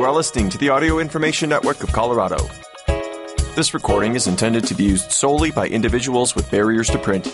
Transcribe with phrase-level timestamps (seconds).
[0.00, 2.38] You are listening to the Audio Information Network of Colorado.
[3.54, 7.26] This recording is intended to be used solely by individuals with barriers to print.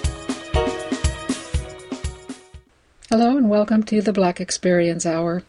[3.08, 5.44] Hello and welcome to the Black Experience Hour.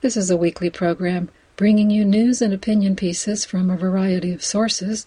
[0.00, 4.42] This is a weekly program bringing you news and opinion pieces from a variety of
[4.42, 5.06] sources.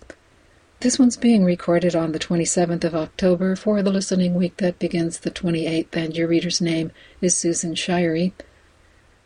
[0.82, 5.18] This one's being recorded on the 27th of October for the listening week that begins
[5.18, 6.92] the 28th, and your reader's name
[7.22, 8.34] is Susan Shirey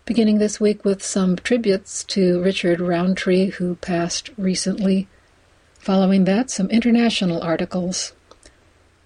[0.09, 5.07] beginning this week with some tributes to Richard Roundtree, who passed recently.
[5.77, 8.13] Following that, some international articles,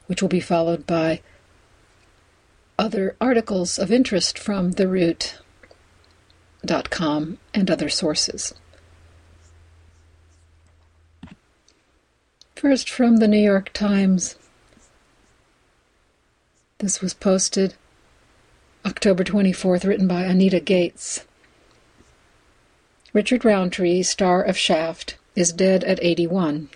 [0.08, 1.20] which will be followed by
[2.80, 5.38] other articles of interest from TheRoot.com
[7.53, 8.53] and other sources.
[12.55, 14.38] First, from the New York Times.
[16.77, 17.75] This was posted
[18.86, 21.23] October 24th, written by Anita Gates.
[23.14, 26.67] Richard Roundtree, star of Shaft, is dead at 81.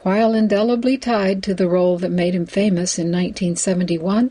[0.00, 4.30] While indelibly tied to the role that made him famous in 1971,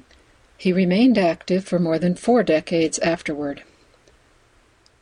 [0.57, 3.61] he remained active for more than four decades afterward.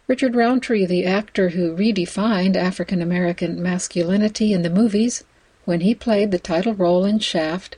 [0.07, 5.23] Richard Roundtree, the actor who redefined African American masculinity in the movies
[5.63, 7.77] when he played the title role in Shaft,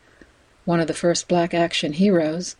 [0.66, 2.56] one of the first black action heroes,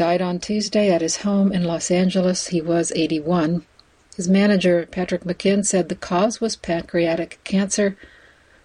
[0.00, 2.46] died on Tuesday at his home in Los Angeles.
[2.46, 3.66] He was 81.
[4.16, 7.98] His manager, Patrick McMinn, said the cause was pancreatic cancer,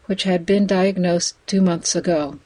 [0.05, 2.39] which had been diagnosed two months ago.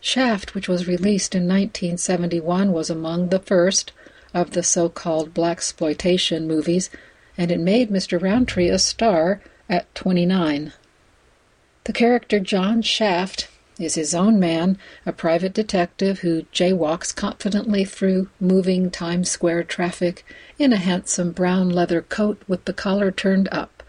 [0.00, 3.90] Shaft, which was released in 1971, was among the first
[4.32, 6.90] of the so called blaxploitation movies,
[7.36, 8.22] and it made Mr.
[8.22, 10.72] Roundtree a star at 29.
[11.82, 13.48] The character John Shaft
[13.78, 20.24] is his own man, a private detective who jaywalks confidently through moving Times Square traffic
[20.58, 23.82] in a handsome brown leather coat with the collar turned up.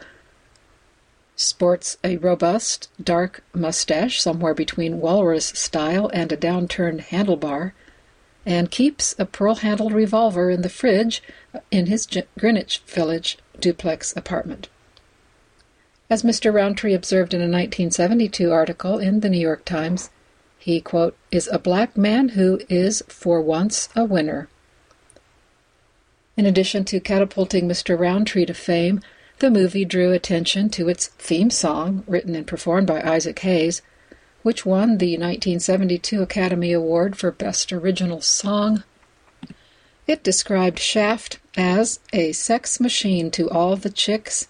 [1.35, 7.73] Sports a robust, dark mustache somewhere between walrus style and a downturned handlebar,
[8.45, 11.21] and keeps a pearl handled revolver in the fridge
[11.53, 12.07] uh, in his
[12.39, 14.67] Greenwich Village duplex apartment.
[16.09, 16.53] As Mr.
[16.53, 20.09] Roundtree observed in a 1972 article in the New York Times,
[20.57, 24.47] he, quote, is a black man who is for once a winner.
[26.37, 27.99] In addition to catapulting Mr.
[27.99, 29.01] Roundtree to fame,
[29.39, 33.81] the movie drew attention to its theme song, written and performed by Isaac Hayes,
[34.43, 38.83] which won the 1972 Academy Award for Best Original Song.
[40.07, 44.47] It described Shaft as a sex machine to all the chicks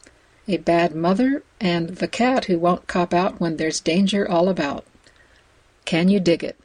[0.47, 4.85] a bad mother, and the cat who won't cop out when there's danger all about.
[5.85, 6.57] Can you dig it?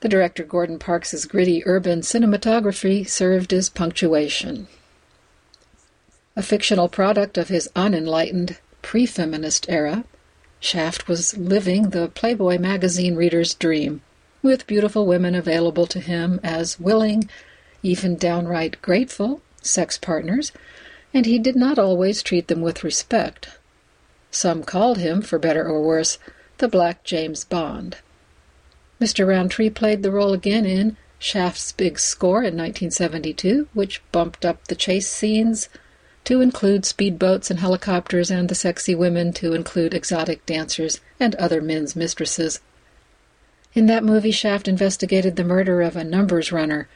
[0.00, 4.68] The director Gordon Parks's gritty urban cinematography served as punctuation.
[6.36, 10.04] A fictional product of his unenlightened pre feminist era,
[10.60, 14.00] Shaft was living the Playboy magazine reader's dream,
[14.42, 17.28] with beautiful women available to him as willing,
[17.82, 20.52] even downright grateful, sex partners
[21.12, 23.58] and he did not always treat them with respect.
[24.30, 26.18] Some called him, for better or worse,
[26.58, 27.96] the Black James Bond.
[29.00, 29.26] Mr.
[29.26, 34.74] Roundtree played the role again in Shaft's Big Score in 1972, which bumped up the
[34.74, 35.68] chase scenes
[36.24, 41.62] to include speedboats and helicopters and the sexy women to include exotic dancers and other
[41.62, 42.60] men's mistresses.
[43.74, 46.88] In that movie, Shaft investigated the murder of a numbers runner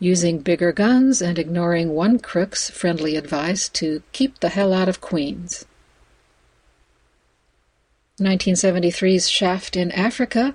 [0.00, 5.00] using bigger guns and ignoring one crook's friendly advice to keep the hell out of
[5.00, 5.66] Queens.
[8.18, 10.54] 1973's Shaft in Africa,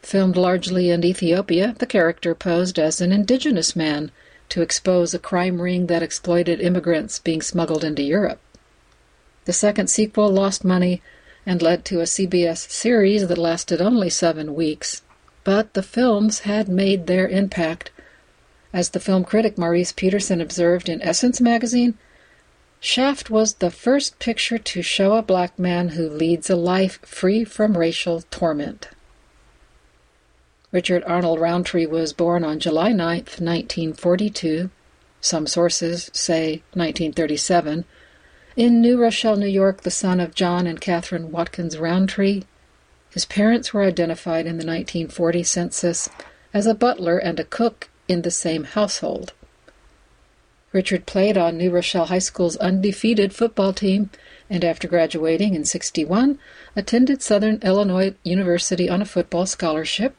[0.00, 4.10] filmed largely in Ethiopia, the character posed as an indigenous man
[4.48, 8.40] to expose a crime ring that exploited immigrants being smuggled into Europe.
[9.44, 11.02] The second sequel lost money
[11.44, 15.02] and led to a CBS series that lasted only seven weeks,
[15.44, 17.90] but the films had made their impact
[18.76, 21.96] as the film critic Maurice Peterson observed in Essence magazine,
[22.78, 27.42] Shaft was the first picture to show a black man who leads a life free
[27.42, 28.90] from racial torment.
[30.72, 34.68] Richard Arnold Roundtree was born on July 9, 1942,
[35.22, 37.86] some sources say 1937,
[38.56, 42.42] in New Rochelle, New York, the son of John and Catherine Watkins Roundtree.
[43.08, 46.10] His parents were identified in the 1940 census
[46.52, 49.32] as a butler and a cook in the same household.
[50.72, 54.10] Richard played on New Rochelle High School's undefeated football team
[54.50, 56.38] and after graduating in 61
[56.74, 60.14] attended Southern Illinois University on a football scholarship,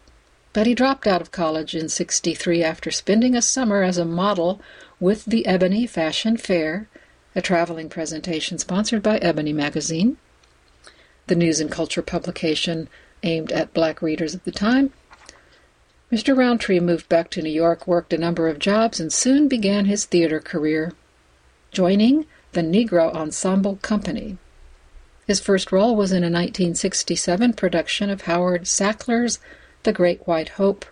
[0.53, 4.61] but he dropped out of college in 63 after spending a summer as a model
[4.99, 6.87] with the Ebony Fashion Fair
[7.37, 10.17] a traveling presentation sponsored by Ebony Magazine,
[11.27, 12.89] the news and culture publication
[13.21, 14.91] aimed at black readers of the time.
[16.11, 16.37] Mr.
[16.37, 20.05] Roundtree moved back to New York, worked a number of jobs, and soon began his
[20.05, 20.93] theater career,
[21.71, 24.37] joining the Negro Ensemble Company.
[25.25, 29.39] His first role was in a 1967 production of Howard Sackler's
[29.83, 30.85] The Great White Hope,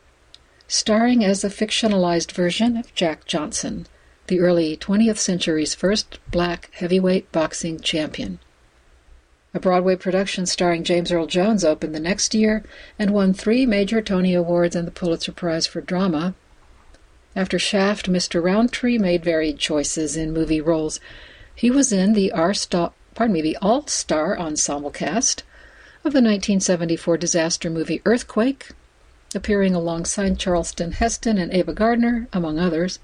[0.68, 3.88] starring as a fictionalized version of Jack Johnson,
[4.28, 8.40] the early 20th century's first black heavyweight boxing champion.
[9.56, 12.62] A Broadway production starring James Earl Jones opened the next year
[13.00, 16.36] and won three major Tony Awards and the Pulitzer Prize for Drama.
[17.38, 18.44] After Shaft, Mr.
[18.44, 21.00] Roundtree made varied choices in movie roles.
[21.56, 25.44] He was in the R-Star, pardon me, the All-Star Ensemble cast
[26.04, 28.72] of the 1974 disaster movie Earthquake,
[29.34, 33.00] appearing alongside Charlton Heston and Ava Gardner, among others.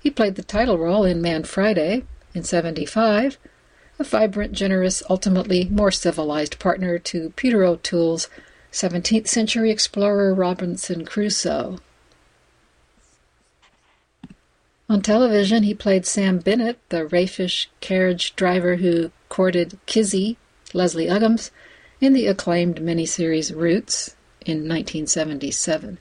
[0.00, 2.02] He played the title role in Man Friday
[2.34, 3.38] in 75,
[3.98, 8.28] a vibrant, generous, ultimately more civilized partner to Peter O'Toole's
[8.72, 11.78] 17th century explorer Robinson Crusoe.
[14.88, 20.36] On television, he played Sam Bennett, the raffish carriage driver who courted Kizzy,
[20.72, 21.50] Leslie Uggams,
[22.00, 24.14] in the acclaimed miniseries Roots
[24.44, 25.98] in 1977.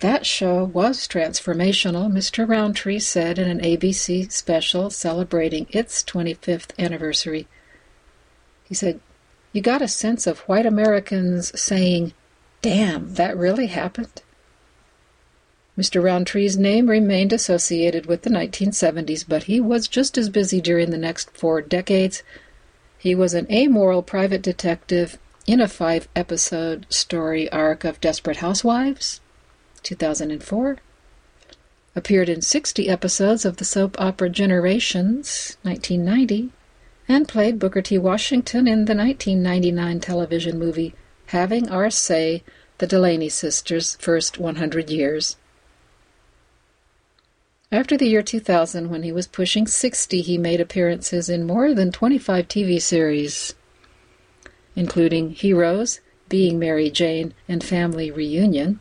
[0.00, 2.48] That show was transformational, Mr.
[2.48, 7.46] Roundtree said in an ABC special celebrating its 25th anniversary.
[8.64, 9.00] He said,
[9.52, 12.14] You got a sense of white Americans saying,
[12.62, 14.22] Damn, that really happened?
[15.76, 16.02] Mr.
[16.02, 20.96] Roundtree's name remained associated with the 1970s, but he was just as busy during the
[20.98, 22.22] next four decades.
[22.96, 29.20] He was an amoral private detective in a five episode story arc of Desperate Housewives,
[29.82, 30.78] 2004.
[31.96, 36.50] Appeared in 60 episodes of the soap opera Generations, 1990,
[37.08, 37.98] and played Booker T.
[37.98, 40.94] Washington in the 1999 television movie
[41.26, 42.44] Having Our Say
[42.78, 45.36] The Delaney Sisters' First 100 Years.
[47.72, 51.92] After the year 2000, when he was pushing 60, he made appearances in more than
[51.92, 53.54] 25 TV series,
[54.74, 58.80] including Heroes, Being Mary Jane, and Family Reunion.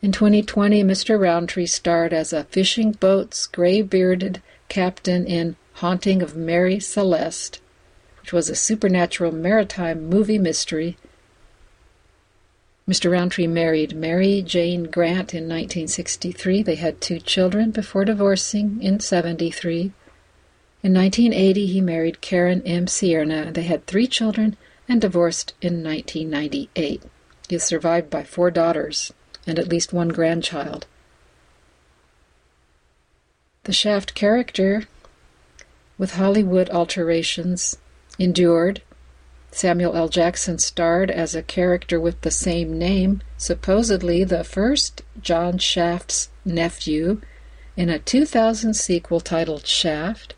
[0.00, 1.18] In 2020, Mr.
[1.18, 7.60] Roundtree starred as a fishing boat's gray bearded captain in Haunting of Mary Celeste,
[8.20, 10.96] which was a supernatural maritime movie mystery.
[12.88, 13.10] Mr.
[13.10, 16.62] Roundtree married Mary Jane Grant in 1963.
[16.62, 19.92] They had two children before divorcing in 73.
[20.84, 22.86] In 1980, he married Karen M.
[22.86, 23.52] Ciernia.
[23.52, 24.56] They had three children
[24.88, 27.02] and divorced in 1998.
[27.48, 29.12] He is survived by four daughters
[29.48, 30.86] and at least one grandchild.
[33.64, 34.84] The Shaft character,
[35.96, 37.78] with Hollywood alterations,
[38.18, 38.82] endured.
[39.50, 40.08] Samuel L.
[40.08, 47.22] Jackson starred as a character with the same name, supposedly the first John Shaft's nephew,
[47.76, 50.34] in a 2000 sequel titled Shaft.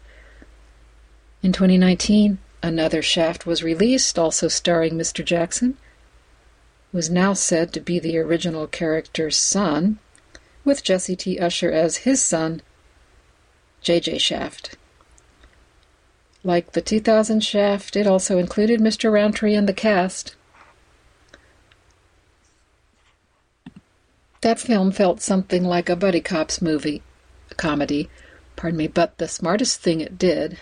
[1.42, 5.24] In 2019, another Shaft was released, also starring Mr.
[5.24, 5.76] Jackson
[6.92, 9.98] was now said to be the original character's son,
[10.64, 11.38] with Jesse T.
[11.38, 12.62] Usher as his son,
[13.80, 14.18] J.J.
[14.18, 14.76] Shaft.
[16.42, 19.12] Like the 2000 Shaft, it also included Mr.
[19.12, 20.34] Roundtree in the cast.
[24.40, 27.02] That film felt something like a buddy cops movie,
[27.56, 28.08] comedy,
[28.56, 30.60] pardon me, but the smartest thing it did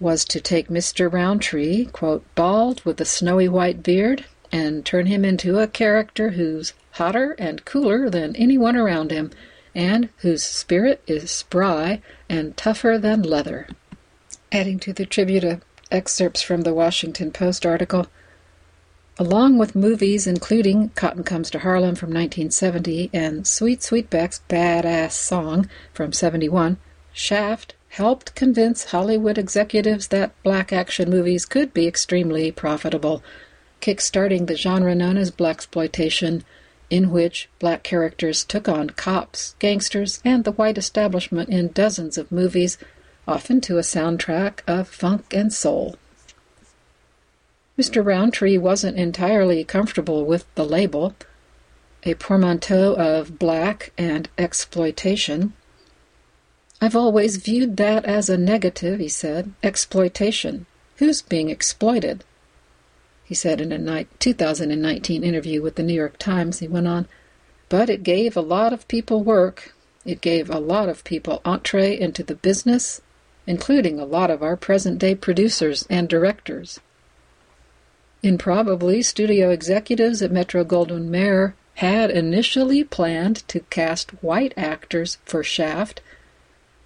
[0.00, 1.12] was to take Mr.
[1.12, 6.72] Roundtree, quote, bald with a snowy white beard, and turn him into a character who's
[6.92, 9.30] hotter and cooler than anyone around him,
[9.74, 13.68] and whose spirit is spry and tougher than leather.
[14.50, 18.06] Adding to the tribute of excerpts from the Washington Post article,
[19.18, 25.68] along with movies including Cotton Comes to Harlem from 1970 and Sweet Sweetback's Badass Song
[25.92, 26.78] from 71,
[27.12, 33.22] Shaft helped convince Hollywood executives that black action movies could be extremely profitable
[33.80, 36.42] kick-starting the genre known as blaxploitation,
[36.90, 42.32] in which black characters took on cops, gangsters, and the white establishment in dozens of
[42.32, 42.78] movies,
[43.26, 45.96] often to a soundtrack of funk and soul.
[47.78, 48.04] Mr.
[48.04, 51.14] Roundtree wasn't entirely comfortable with the label,
[52.04, 55.52] a portmanteau of black and exploitation.
[56.80, 59.52] I've always viewed that as a negative, he said.
[59.62, 60.66] Exploitation.
[60.96, 62.24] Who's being exploited?
[63.28, 66.60] He said in a 2019 interview with the New York Times.
[66.60, 67.06] He went on,
[67.68, 69.74] but it gave a lot of people work.
[70.06, 73.02] It gave a lot of people entree into the business
[73.48, 76.80] including a lot of our present day producers and directors.
[78.22, 85.42] Improbably, studio executives at Metro Goldwyn Mayer had initially planned to cast white actors for
[85.42, 86.02] Shaft.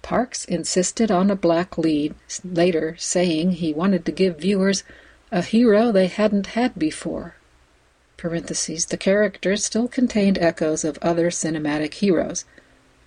[0.01, 4.83] Parks insisted on a black lead, later saying he wanted to give viewers
[5.33, 7.35] a hero they hadn't had before.
[8.17, 12.45] The characters still contained echoes of other cinematic heroes.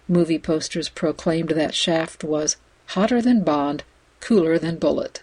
[0.08, 2.56] Movie posters proclaimed that Shaft was
[2.88, 3.84] hotter than Bond,
[4.20, 5.22] cooler than Bullet.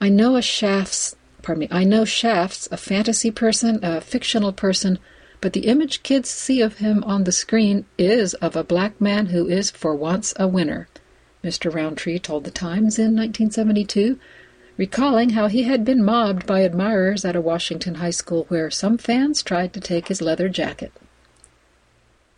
[0.00, 4.98] I know a Shaft's pardon me, I know Shaft's a fantasy person, a fictional person,
[5.42, 9.26] but the image kids see of him on the screen is of a black man
[9.26, 10.88] who is for once a winner,
[11.44, 11.72] Mr.
[11.72, 14.18] Roundtree told the Times in 1972,
[14.80, 18.96] recalling how he had been mobbed by admirers at a Washington high school where some
[18.96, 20.90] fans tried to take his leather jacket.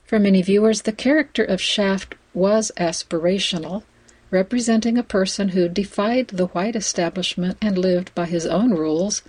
[0.04, 3.84] For many viewers, the character of Shaft was aspirational,
[4.32, 9.22] representing a person who defied the white establishment and lived by his own rules.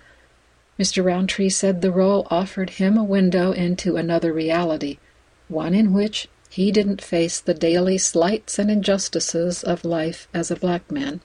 [0.80, 1.06] Mr.
[1.06, 4.98] Roundtree said the role offered him a window into another reality,
[5.50, 10.56] one in which he didn't face the daily slights and injustices of life as a
[10.56, 11.22] black man.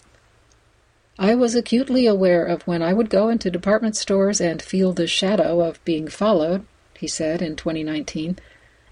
[1.21, 5.09] I was acutely aware of when I would go into department stores and feel the
[5.09, 6.65] shadow of being followed,
[6.97, 8.39] he said in 2019,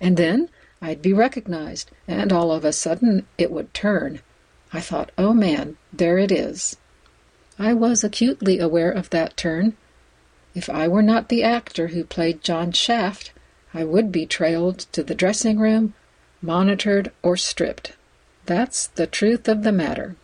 [0.00, 0.49] and then
[0.83, 4.21] I'd be recognized, and all of a sudden it would turn.
[4.73, 6.76] I thought, oh man, there it is.
[7.61, 9.76] I was acutely aware of that turn.
[10.52, 13.30] If I were not the actor who played John Shaft,
[13.73, 15.95] I would be trailed to the dressing room,
[16.42, 17.92] monitored, or stripped.
[18.47, 20.16] That's the truth of the matter.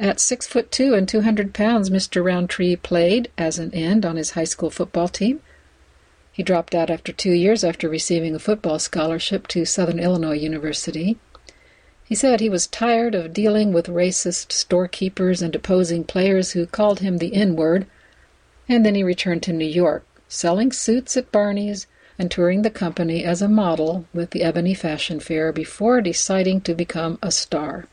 [0.00, 2.24] At six foot two and two hundred pounds, Mr.
[2.24, 5.40] Roundtree played as an end on his high school football team.
[6.32, 11.16] He dropped out after two years after receiving a football scholarship to Southern Illinois University.
[12.04, 16.98] He said he was tired of dealing with racist storekeepers and opposing players who called
[16.98, 17.86] him the N word,
[18.68, 21.86] and then he returned to New York, selling suits at Barney's
[22.18, 26.74] and touring the company as a model with the Ebony Fashion Fair before deciding to
[26.74, 27.86] become a star.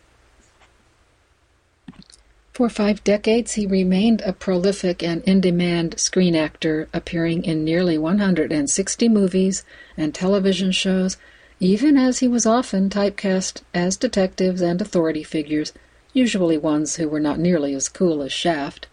[2.54, 7.98] For five decades, he remained a prolific and in demand screen actor, appearing in nearly
[7.98, 9.64] 160 movies
[9.96, 11.18] and television shows
[11.62, 15.74] even as he was often typecast as detectives and authority figures,
[16.12, 18.88] usually ones who were not nearly as cool as Shaft.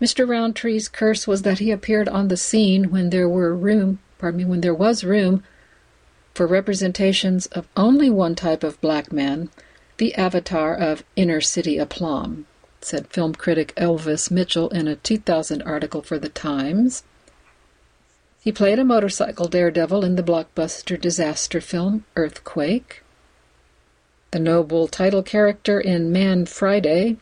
[0.00, 0.26] Mr.
[0.26, 4.44] Roundtree's curse was that he appeared on the scene when there were room, pardon me,
[4.44, 5.44] when there was room
[6.32, 9.50] for representations of only one type of black man,
[9.98, 12.46] the avatar of inner city aplomb,
[12.84, 17.02] said film critic Elvis Mitchell in a 2000 article for The Times.
[18.40, 23.02] He played a motorcycle daredevil in the blockbuster disaster film Earthquake,
[24.32, 27.16] the noble title character in Man Friday,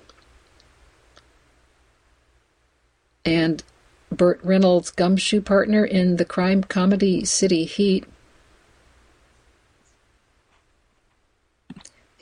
[3.25, 3.63] and
[4.11, 8.05] Burt Reynolds' gumshoe partner in the crime comedy City Heat.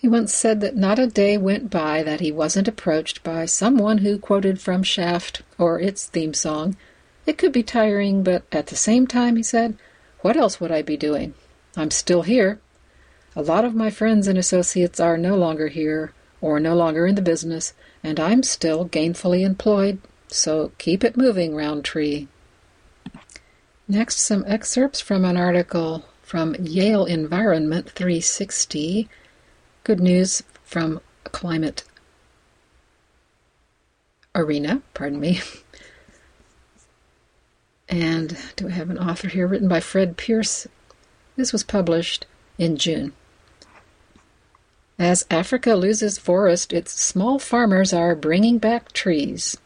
[0.00, 3.98] He once said that not a day went by that he wasn't approached by someone
[3.98, 6.76] who quoted from Shaft or its theme song
[7.26, 9.76] it could be tiring, but at the same time, he said,
[10.20, 11.34] what else would I be doing?
[11.76, 12.58] I'm still here.
[13.36, 17.14] A lot of my friends and associates are no longer here or no longer in
[17.14, 22.26] the business, and I'm still gainfully employed, so keep it moving, Roundtree.
[23.86, 29.08] Next, some excerpts from an article from Yale Environment 360.
[29.90, 31.82] Good news from climate
[34.36, 35.40] arena, pardon me.
[37.88, 40.68] And do I have an author here written by Fred Pearce?
[41.34, 42.24] This was published
[42.56, 43.14] in June.
[44.96, 49.56] As Africa loses forest, its small farmers are bringing back trees.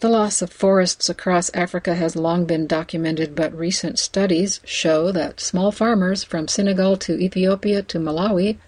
[0.00, 5.40] The loss of forests across Africa has long been documented, but recent studies show that
[5.40, 8.58] small farmers from Senegal to Ethiopia to Malawi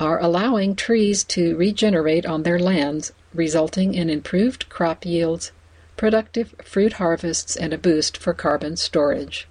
[0.00, 5.52] are allowing trees to regenerate on their lands, resulting in improved crop yields
[6.00, 9.46] productive fruit harvests, and a boost for carbon storage.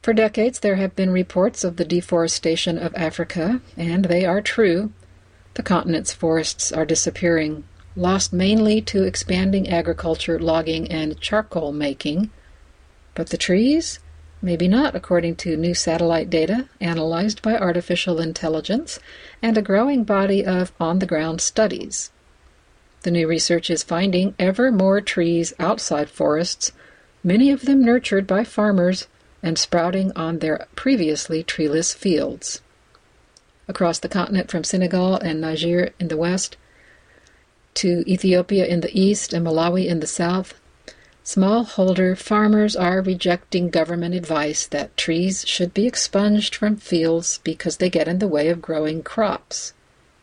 [0.00, 4.92] For decades, there have been reports of the deforestation of Africa, and they are true.
[5.54, 12.30] The continent's forests are disappearing, lost mainly to expanding agriculture, logging, and charcoal making.
[13.14, 13.98] But the trees?
[14.46, 19.00] Maybe not, according to new satellite data analyzed by artificial intelligence
[19.42, 22.12] and a growing body of on the ground studies.
[23.02, 26.70] The new research is finding ever more trees outside forests,
[27.24, 29.08] many of them nurtured by farmers
[29.42, 32.60] and sprouting on their previously treeless fields.
[33.66, 36.56] across the continent from Senegal and Niger in the west
[37.74, 40.54] to Ethiopia in the east and Malawi in the south,
[41.26, 47.90] smallholder farmers are rejecting government advice that trees should be expunged from fields because they
[47.90, 49.74] get in the way of growing crops.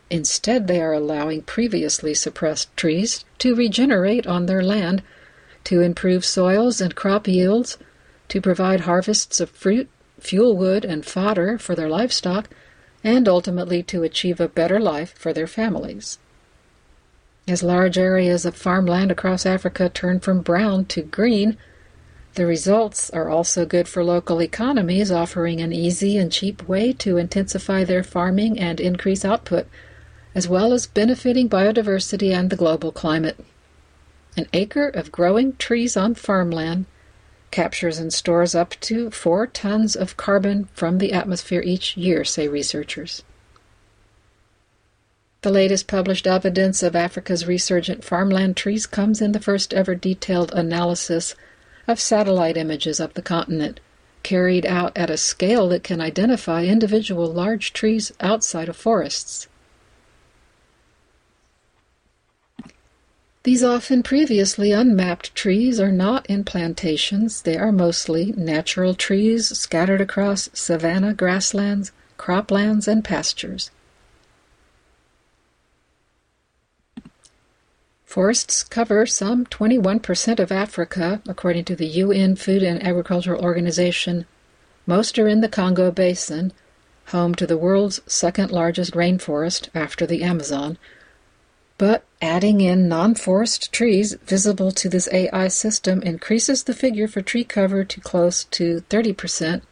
[0.08, 5.02] Instead, they are allowing previously suppressed trees to regenerate on their land,
[5.62, 7.76] to improve soils and crop yields,
[8.28, 12.48] to provide harvests of fruit, fuel wood, and fodder for their livestock,
[13.02, 16.18] and ultimately to achieve a better life for their families.
[17.46, 21.58] As large areas of farmland across Africa turn from brown to green,
[22.36, 27.18] the results are also good for local economies, offering an easy and cheap way to
[27.18, 29.66] intensify their farming and increase output,
[30.34, 33.38] as well as benefiting biodiversity and the global climate.
[34.38, 36.86] An acre of growing trees on farmland
[37.50, 42.48] captures and stores up to four tons of carbon from the atmosphere each year, say
[42.48, 43.22] researchers.
[45.44, 50.50] The latest published evidence of Africa's resurgent farmland trees comes in the first ever detailed
[50.54, 51.34] analysis
[51.86, 53.78] of satellite images of the continent,
[54.22, 59.46] carried out at a scale that can identify individual large trees outside of forests.
[63.42, 67.42] These often previously unmapped trees are not in plantations.
[67.42, 73.70] They are mostly natural trees scattered across savanna grasslands, croplands, and pastures.
[78.14, 84.24] Forests cover some 21% of Africa, according to the UN Food and Agricultural Organization.
[84.86, 86.52] Most are in the Congo Basin,
[87.06, 90.78] home to the world's second largest rainforest after the Amazon.
[91.76, 97.20] But adding in non forest trees visible to this AI system increases the figure for
[97.20, 99.62] tree cover to close to 30%,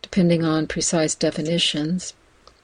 [0.00, 2.14] depending on precise definitions.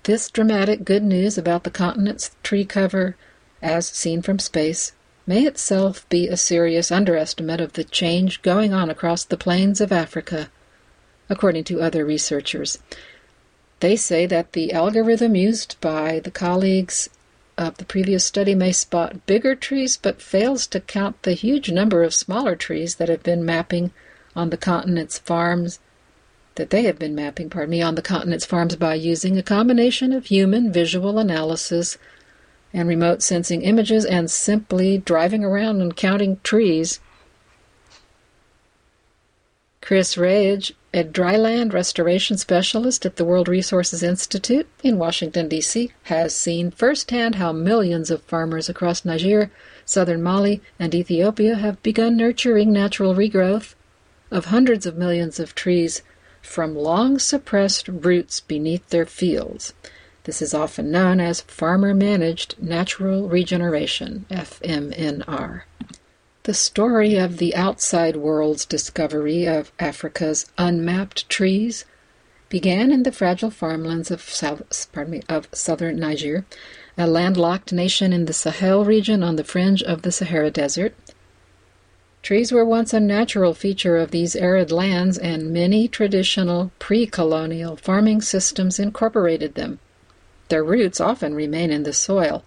[0.05, 3.17] This dramatic good news about the continent's tree cover
[3.63, 4.93] as seen from space,
[5.27, 9.93] may itself be a serious underestimate of the change going on across the plains of
[9.93, 10.51] Africa,
[11.29, 12.79] according to other researchers.
[13.81, 17.09] They say that the algorithm used by the colleagues
[17.57, 22.03] of the previous study may spot bigger trees but fails to count the huge number
[22.03, 23.93] of smaller trees that have been mapping
[24.35, 25.79] on the continent's farms
[26.57, 30.13] that they have been mapping, pardon me, on the continent's farms by using a combination
[30.13, 31.97] of human visual analysis
[32.73, 37.00] and remote sensing images and simply driving around and counting trees.
[39.80, 46.35] Chris Reij, a dryland restoration specialist at the World Resources Institute in Washington, D.C., has
[46.35, 49.50] seen firsthand how millions of farmers across Niger,
[49.85, 53.75] southern Mali, and Ethiopia have begun nurturing natural regrowth
[54.30, 56.02] of hundreds of millions of trees
[56.43, 59.73] from long suppressed roots beneath their fields.
[60.25, 65.63] This is often known as Farmer Managed Natural Regeneration, FMNR.
[66.43, 71.87] The story of the outside world's discovery of Africa's unmapped trees
[72.50, 76.45] began in the fragile farmlands of, south, me, of southern Niger,
[76.99, 80.95] a landlocked nation in the Sahel region on the fringe of the Sahara Desert.
[82.23, 87.76] Trees were once a natural feature of these arid lands, and many traditional pre colonial
[87.76, 89.78] farming systems incorporated them.
[90.50, 92.43] Their roots often remain in the soil,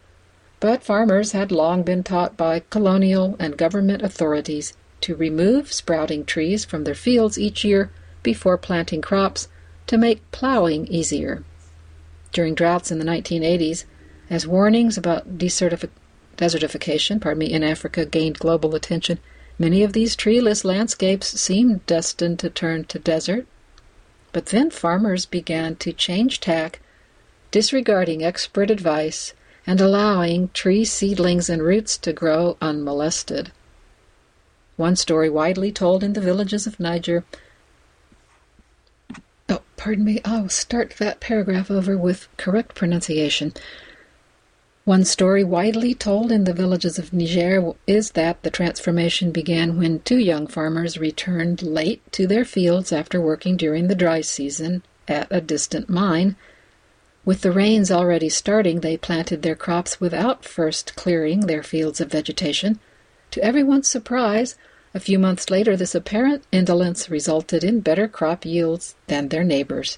[0.59, 6.65] but farmers had long been taught by colonial and government authorities to remove sprouting trees
[6.65, 9.47] from their fields each year before planting crops
[9.87, 11.45] to make plowing easier.
[12.33, 13.85] During droughts in the 1980s,
[14.29, 19.19] as warnings about desertification pardon me, in Africa gained global attention,
[19.57, 23.45] many of these treeless landscapes seemed destined to turn to desert.
[24.33, 26.81] But then farmers began to change tack
[27.53, 29.35] disregarding expert advice
[29.67, 33.51] and allowing tree seedlings and roots to grow unmolested.
[34.75, 37.23] One story widely told in the villages of Niger.
[39.47, 43.53] Oh, pardon me, I'll start that paragraph over with correct pronunciation.
[44.83, 49.99] One story widely told in the villages of Niger is that the transformation began when
[49.99, 55.27] two young farmers returned late to their fields after working during the dry season at
[55.29, 56.35] a distant mine
[57.25, 62.12] with the rains already starting, they planted their crops without first clearing their fields of
[62.12, 62.79] vegetation.
[63.31, 64.55] To everyone's surprise,
[64.93, 69.97] a few months later, this apparent indolence resulted in better crop yields than their neighbors.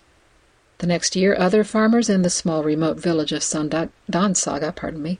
[0.77, 5.19] The next year, other farmers in the small remote village of Sandansaga, pardon me,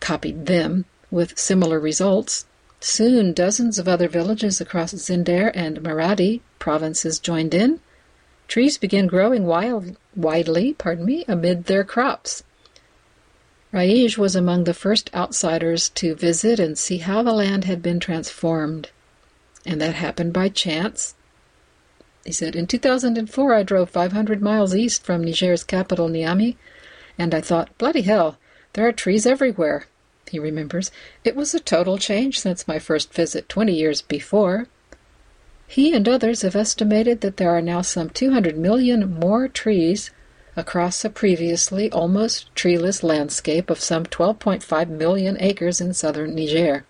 [0.00, 2.46] copied them with similar results.
[2.80, 7.80] Soon, dozens of other villages across Zinder and Maradi provinces joined in,
[8.48, 12.44] trees begin growing wild, widely pardon me, amid their crops.
[13.72, 18.00] Reij was among the first outsiders to visit and see how the land had been
[18.00, 18.90] transformed.
[19.64, 21.14] And that happened by chance.
[22.24, 26.56] He said, In 2004, I drove 500 miles east from Niger's capital, Niamey,
[27.18, 28.38] and I thought, bloody hell,
[28.74, 29.86] there are trees everywhere.
[30.30, 30.90] He remembers,
[31.24, 34.66] It was a total change since my first visit 20 years before.
[35.66, 40.10] He and others have estimated that there are now some 200 million more trees
[40.56, 46.84] across a previously almost treeless landscape of some 12.5 million acres in southern Niger.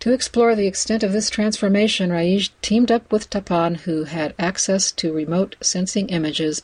[0.00, 4.92] To explore the extent of this transformation, Reij teamed up with Tappan, who had access
[4.92, 6.62] to remote sensing images.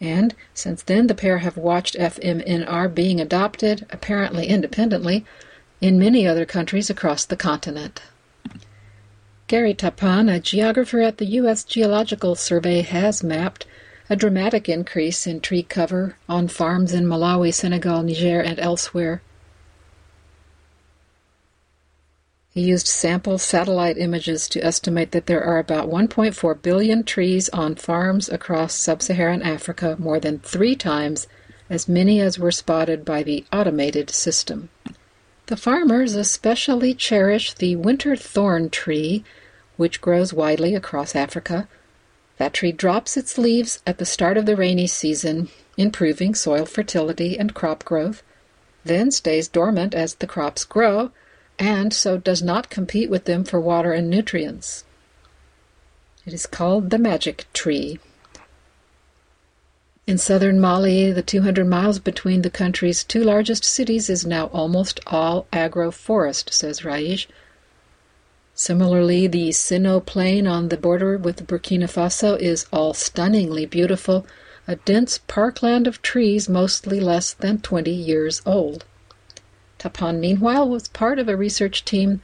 [0.00, 5.24] And since then, the pair have watched FMNR being adopted, apparently independently,
[5.80, 8.00] in many other countries across the continent.
[9.52, 11.62] Gary Tappan, a geographer at the U.S.
[11.62, 13.66] Geological Survey, has mapped
[14.08, 19.20] a dramatic increase in tree cover on farms in Malawi, Senegal, Niger, and elsewhere.
[22.54, 27.74] He used sample satellite images to estimate that there are about 1.4 billion trees on
[27.74, 31.26] farms across sub Saharan Africa, more than three times
[31.68, 34.70] as many as were spotted by the automated system.
[35.44, 39.24] The farmers especially cherish the winter thorn tree,
[39.76, 41.68] which grows widely across Africa.
[42.38, 47.38] That tree drops its leaves at the start of the rainy season, improving soil fertility
[47.38, 48.22] and crop growth,
[48.84, 51.10] then stays dormant as the crops grow
[51.58, 54.84] and so does not compete with them for water and nutrients.
[56.26, 57.98] It is called the magic tree.
[60.06, 64.98] In southern Mali, the 200 miles between the country's two largest cities is now almost
[65.06, 67.26] all agroforest, says Reij.
[68.54, 74.26] Similarly, the Seno Plain on the border with Burkina Faso is all stunningly beautiful,
[74.68, 78.84] a dense parkland of trees mostly less than 20 years old.
[79.78, 82.20] Tappan, meanwhile, was part of a research team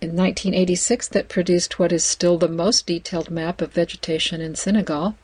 [0.00, 5.16] in 1986 that produced what is still the most detailed map of vegetation in Senegal.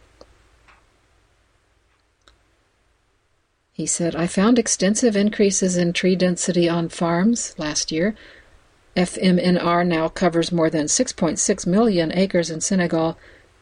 [3.73, 8.17] He said, I found extensive increases in tree density on farms last year.
[8.97, 13.17] FMNR now covers more than 6.6 million acres in Senegal.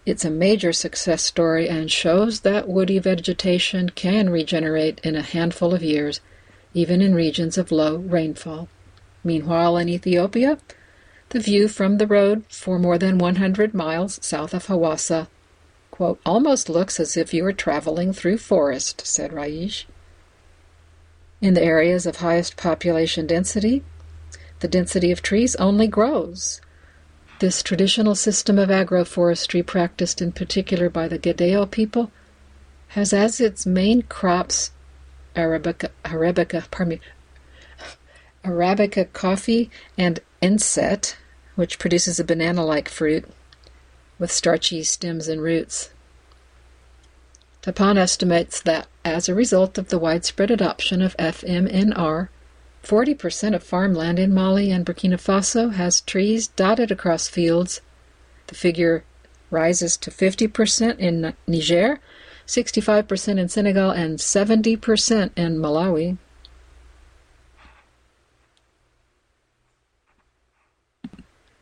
[0.07, 5.75] It's a major success story and shows that woody vegetation can regenerate in a handful
[5.75, 6.21] of years
[6.75, 8.69] even in regions of low rainfall.
[9.25, 10.59] Meanwhile, in Ethiopia,
[11.31, 15.29] the view from the road for more than 100 miles south of Hawassa
[15.99, 19.85] quote, almost looks as if you were traveling through forest, said Reij.
[21.41, 23.83] In the areas of highest population density,
[24.61, 26.61] the density of trees only grows.
[27.39, 32.11] This traditional system of agroforestry, practiced in particular by the Gedeo people,
[32.89, 34.73] has as its main crops
[35.37, 37.01] Arabica, Arabica, pardon me,
[38.45, 41.17] Arabica coffee and enset,
[41.55, 43.25] which produces a banana-like fruit
[44.19, 45.91] with starchy stems and roots.
[47.63, 52.29] Tappan estimates that as a result of the widespread adoption of FMNR,
[52.89, 57.83] 40% of farmland in Mali and Burkina Faso has trees dotted across fields.
[58.47, 59.05] The figure
[59.51, 62.01] rises to 50% in Niger
[62.49, 66.17] 65% in Senegal, and 70% in Malawi.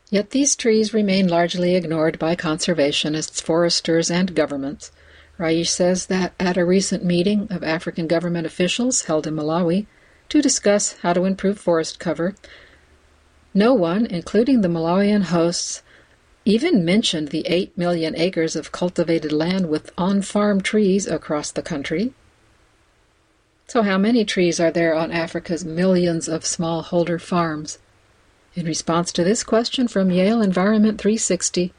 [0.08, 4.92] Yet these trees remain largely ignored by conservationists, foresters, and governments.
[5.40, 9.86] Reij says that at a recent meeting of African government officials held in Malawi
[10.28, 12.34] to discuss how to improve forest cover,
[13.54, 15.82] no one, including the Malawian hosts,
[16.44, 21.62] even mentioned the 8 million acres of cultivated land with on farm trees across the
[21.62, 22.12] country.
[23.66, 27.78] So, how many trees are there on Africa's millions of smallholder farms?
[28.54, 31.72] In response to this question from Yale Environment 360,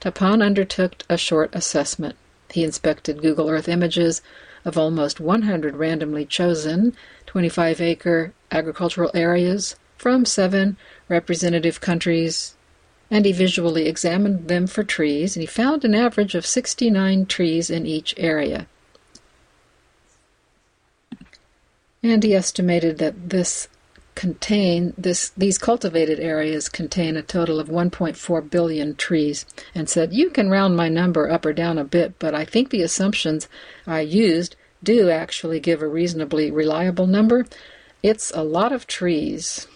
[0.00, 2.16] Tappan undertook a short assessment.
[2.50, 4.22] He inspected Google Earth images
[4.64, 6.94] of almost 100 randomly chosen
[7.26, 10.76] 25 acre agricultural areas from seven
[11.08, 12.54] representative countries
[13.10, 17.70] and he visually examined them for trees, and he found an average of 69 trees
[17.70, 18.66] in each area.
[22.02, 23.68] And he estimated that this
[24.14, 29.44] contain this these cultivated areas contain a total of 1.4 billion trees.
[29.74, 32.70] And said you can round my number up or down a bit but I think
[32.70, 33.48] the assumptions
[33.86, 37.46] I used do actually give a reasonably reliable number.
[38.02, 39.66] It's a lot of trees.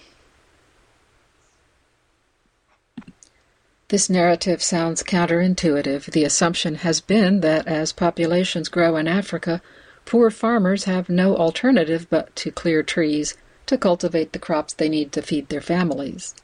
[3.89, 6.13] This narrative sounds counterintuitive.
[6.13, 9.63] The assumption has been that as populations grow in Africa,
[10.05, 13.35] poor farmers have no alternative but to clear trees
[13.69, 16.35] to cultivate the crops they need to feed their families.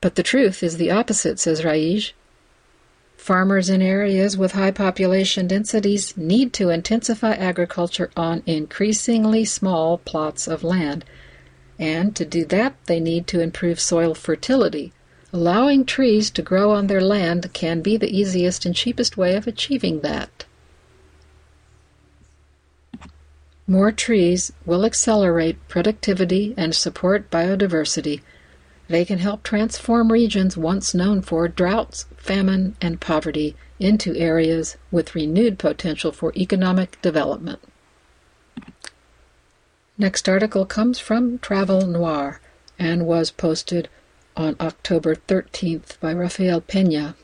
[0.00, 2.12] But the truth is the opposite, says Reij.
[3.16, 10.48] Farmers in areas with high population densities need to intensify agriculture on increasingly small plots
[10.48, 11.04] of land.
[11.78, 14.92] And to do that, they need to improve soil fertility.
[15.32, 19.46] Allowing trees to grow on their land can be the easiest and cheapest way of
[19.46, 20.44] achieving that.
[23.72, 28.20] More trees will accelerate productivity and support biodiversity
[28.92, 35.14] they can help transform regions once known for droughts, famine, and poverty into areas with
[35.14, 37.60] renewed potential for economic development.
[39.96, 42.42] Next article comes from Travel Noir
[42.78, 43.88] and was posted
[44.36, 47.14] on October 13th by Rafael Pena.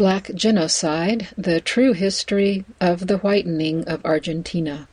[0.00, 4.88] Black Genocide The True History of the Whitening of Argentina.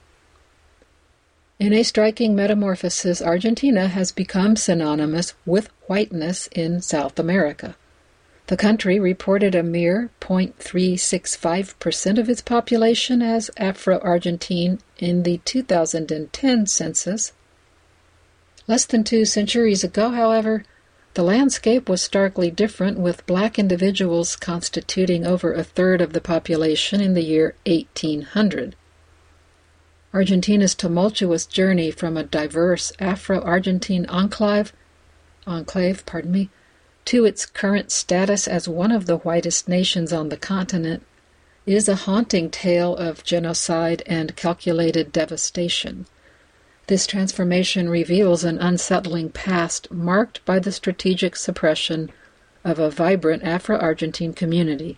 [1.59, 7.77] In a striking metamorphosis, Argentina has become synonymous with whiteness in South America.
[8.47, 16.65] The country reported a mere 0.365% of its population as Afro Argentine in the 2010
[16.65, 17.31] census.
[18.67, 20.65] Less than two centuries ago, however,
[21.17, 27.01] the landscape was starkly different, with black individuals constituting over a third of the population
[27.01, 28.75] in the year 1800.
[30.13, 34.71] Argentina's tumultuous journey from a diverse Afro-Argentine enclave,
[35.47, 36.51] enclave, pardon me,
[37.05, 41.01] to its current status as one of the whitest nations on the continent
[41.65, 46.05] is a haunting tale of genocide and calculated devastation.
[46.87, 52.09] This transformation reveals an unsettling past marked by the strategic suppression
[52.63, 54.97] of a vibrant Afro Argentine community,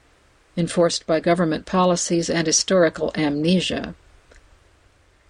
[0.56, 3.96] enforced by government policies and historical amnesia.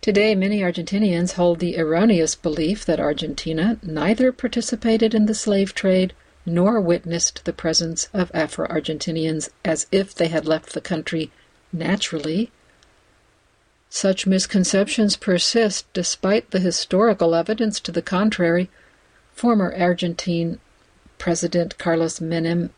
[0.01, 6.13] Today, many Argentinians hold the erroneous belief that Argentina neither participated in the slave trade
[6.45, 11.31] nor witnessed the presence of Afro Argentinians as if they had left the country
[11.71, 12.51] naturally.
[13.89, 18.69] Such misconceptions persist despite the historical evidence to the contrary.
[19.33, 20.59] Former Argentine
[21.17, 22.69] President Carlos Menem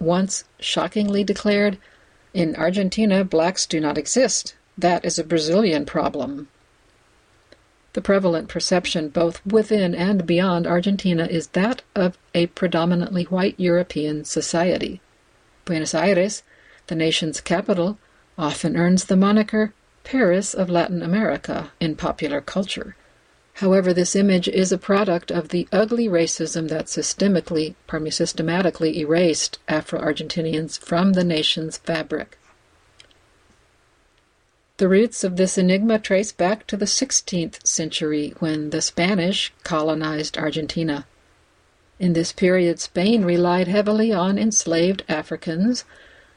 [0.00, 1.78] once shockingly declared,
[2.34, 4.54] In Argentina, blacks do not exist.
[4.76, 6.48] That is a Brazilian problem.
[7.94, 14.24] The prevalent perception both within and beyond Argentina is that of a predominantly white European
[14.24, 15.00] society.
[15.64, 16.42] Buenos Aires,
[16.88, 17.98] the nation's capital,
[18.36, 19.72] often earns the moniker
[20.06, 22.94] Paris of Latin America in popular culture.
[23.54, 29.00] However, this image is a product of the ugly racism that systemically, pardon me, systematically
[29.00, 32.38] erased Afro-Argentinians from the nation's fabric.
[34.76, 40.38] The roots of this enigma trace back to the 16th century when the Spanish colonized
[40.38, 41.04] Argentina.
[41.98, 45.84] In this period, Spain relied heavily on enslaved Africans,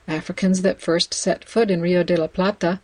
[0.08, 2.80] Africans that first set foot in Rio de la Plata,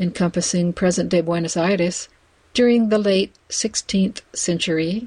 [0.00, 2.08] encompassing present day Buenos Aires,
[2.54, 5.06] during the late 16th century.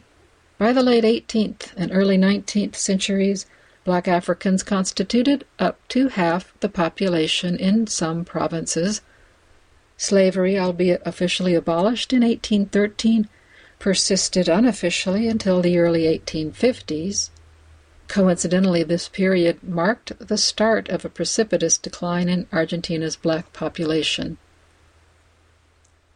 [0.58, 3.46] By the late 18th and early 19th centuries,
[3.84, 9.02] black Africans constituted up to half the population in some provinces
[9.96, 13.30] Slavery, albeit officially abolished in 1813,
[13.80, 17.30] persisted unofficially until the early 1850s.
[18.08, 24.38] Coincidentally, this period marked the start of a precipitous decline in Argentina's black population.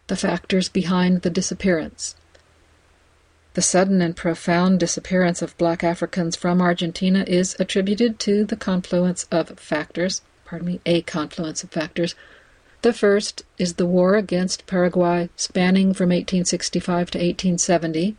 [0.08, 2.16] The factors behind the disappearance.
[3.54, 9.28] The sudden and profound disappearance of black Africans from Argentina is attributed to the confluence
[9.32, 12.16] of factors, pardon me, a confluence of factors
[12.84, 18.16] the first is the war against Paraguay, spanning from 1865 to 1870.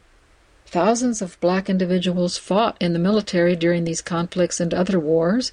[0.66, 5.52] Thousands of black individuals fought in the military during these conflicts and other wars,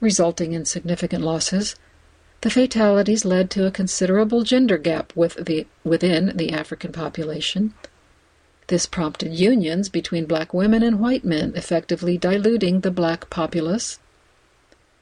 [0.00, 1.74] resulting in significant losses.
[2.42, 7.74] The fatalities led to a considerable gender gap with the, within the African population.
[8.68, 13.98] This prompted unions between black women and white men, effectively diluting the black populace.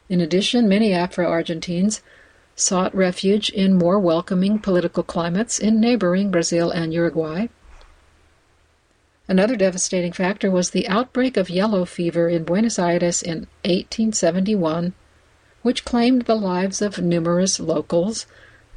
[0.09, 2.01] In addition, many Afro Argentines
[2.55, 7.49] sought refuge in more welcoming political climates in neighboring Brazil and Uruguay.
[9.29, 14.95] Another devastating factor was the outbreak of yellow fever in Buenos Aires in 1871,
[15.67, 18.25] which claimed the lives of numerous locals.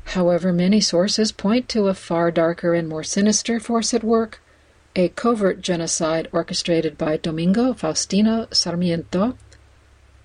[0.06, 4.42] However, many sources point to a far darker and more sinister force at work
[4.96, 9.38] a covert genocide orchestrated by Domingo Faustino Sarmiento,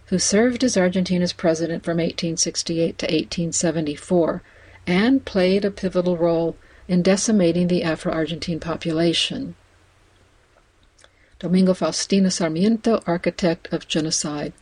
[0.06, 4.42] who served as Argentina's president from 1868 to 1874
[4.86, 6.56] and played a pivotal role
[6.88, 9.54] in decimating the Afro Argentine population.
[11.38, 14.54] Domingo Faustino Sarmiento, architect of genocide.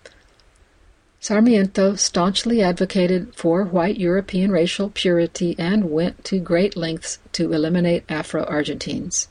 [1.22, 8.02] Sarmiento staunchly advocated for white European racial purity and went to great lengths to eliminate
[8.08, 9.28] Afro Argentines.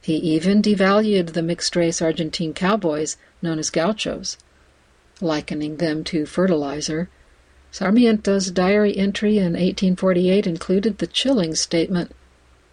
[0.00, 4.38] He even devalued the mixed race Argentine cowboys known as gauchos,
[5.20, 7.10] likening them to fertilizer.
[7.70, 12.12] Sarmiento's diary entry in 1848 included the chilling statement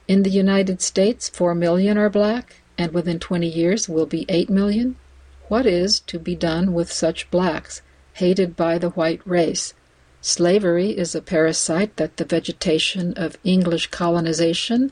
[0.08, 4.50] In the United States, four million are black, and within 20 years will be 8
[4.50, 4.96] million?
[5.50, 7.82] What is to be done with such blacks,
[8.14, 9.74] hated by the white race?
[10.22, 14.92] Slavery is a parasite that the vegetation of English colonization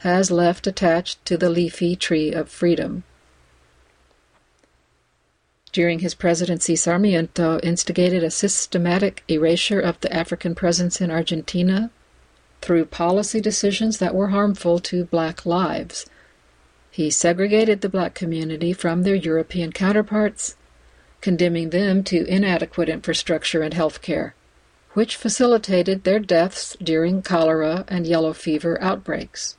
[0.00, 3.02] has left attached to the leafy tree of freedom.
[5.72, 11.90] During his presidency, Sarmiento instigated a systematic erasure of the African presence in Argentina
[12.62, 16.06] through policy decisions that were harmful to black lives.
[16.90, 20.55] He segregated the black community from their European counterparts,
[21.26, 24.36] condemning them to inadequate infrastructure and health care,
[24.92, 29.56] which facilitated their deaths during cholera and yellow fever outbreaks.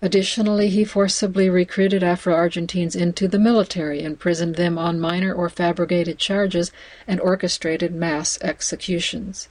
[0.00, 6.18] Additionally, he forcibly recruited Afro Argentines into the military, imprisoned them on minor or fabricated
[6.18, 6.70] charges,
[7.08, 9.48] and orchestrated mass executions.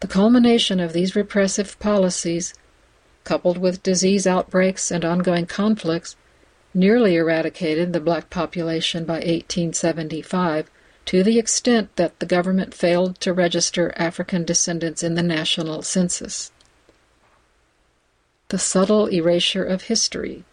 [0.00, 2.52] The culmination of these repressive policies
[3.24, 6.14] coupled with disease outbreaks and ongoing conflicts,
[6.74, 10.70] nearly eradicated the black population by 1875
[11.04, 16.50] to the extent that the government failed to register African descendants in the national census.
[18.48, 20.44] The subtle erasure of history.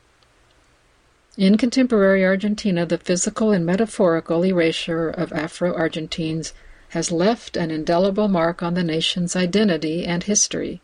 [1.38, 6.54] In contemporary Argentina, the physical and metaphorical erasure of Afro Argentines
[6.90, 10.82] has left an indelible mark on the nation's identity and history.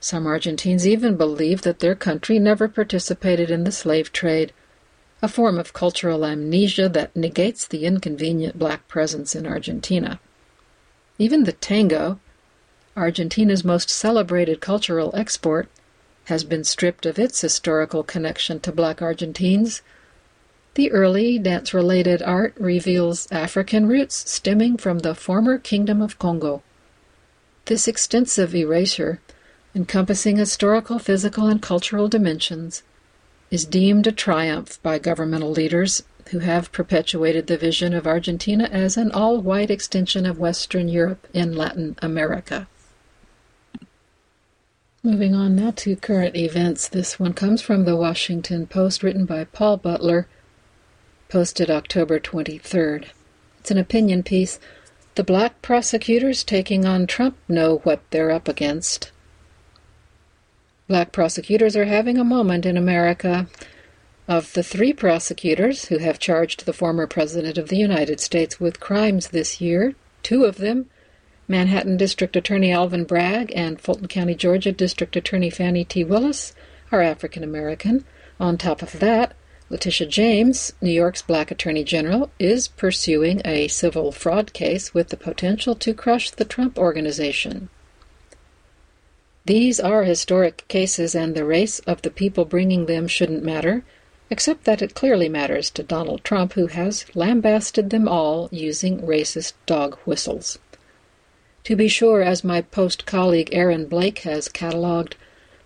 [0.00, 4.52] Some Argentines even believe that their country never participated in the slave trade,
[5.22, 10.20] a form of cultural amnesia that negates the inconvenient black presence in Argentina.
[11.18, 12.20] Even the tango,
[12.96, 15.68] Argentina's most celebrated cultural export,
[16.26, 19.80] has been stripped of its historical connection to black Argentines.
[20.74, 26.62] The early dance related art reveals African roots stemming from the former Kingdom of Congo.
[27.64, 29.20] This extensive erasure
[29.76, 32.82] encompassing historical, physical, and cultural dimensions,
[33.50, 38.96] is deemed a triumph by governmental leaders who have perpetuated the vision of Argentina as
[38.96, 42.66] an all white extension of Western Europe in Latin America.
[45.02, 46.88] Moving on now to current events.
[46.88, 50.26] This one comes from the Washington Post, written by Paul Butler,
[51.28, 53.08] posted October 23rd.
[53.60, 54.58] It's an opinion piece.
[55.16, 59.12] The black prosecutors taking on Trump know what they're up against.
[60.88, 63.48] Black prosecutors are having a moment in America.
[64.28, 68.78] Of the three prosecutors who have charged the former President of the United States with
[68.78, 70.88] crimes this year, two of them,
[71.48, 76.04] Manhattan District Attorney Alvin Bragg and Fulton County, Georgia District Attorney Fani T.
[76.04, 76.54] Willis,
[76.92, 78.04] are African American.
[78.38, 79.34] On top of that,
[79.70, 85.16] Letitia James, New York's Black Attorney General, is pursuing a civil fraud case with the
[85.16, 87.70] potential to crush the Trump Organization.
[89.46, 93.84] These are historic cases, and the race of the people bringing them shouldn't matter,
[94.28, 99.52] except that it clearly matters to Donald Trump, who has lambasted them all using racist
[99.64, 100.58] dog whistles.
[101.62, 105.14] To be sure, as my Post colleague Aaron Blake has catalogued,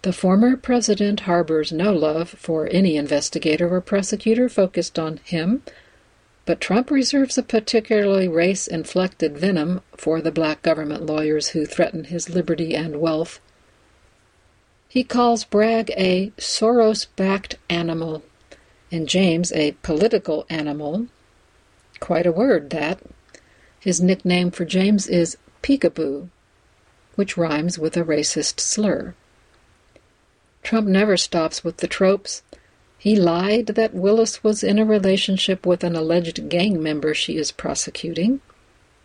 [0.02, 5.62] the former president harbors no love for any investigator or prosecutor focused on him,
[6.44, 12.04] but Trump reserves a particularly race inflected venom for the black government lawyers who threaten
[12.04, 13.40] his liberty and wealth
[14.90, 18.24] he calls Bragg a Soros backed animal,
[18.90, 21.06] and James a political animal.
[22.00, 22.98] Quite a word, that.
[23.78, 26.28] His nickname for James is Peekaboo,
[27.14, 29.14] which rhymes with a racist slur.
[30.64, 32.42] Trump never stops with the tropes.
[32.98, 37.52] He lied that Willis was in a relationship with an alleged gang member she is
[37.52, 38.40] prosecuting.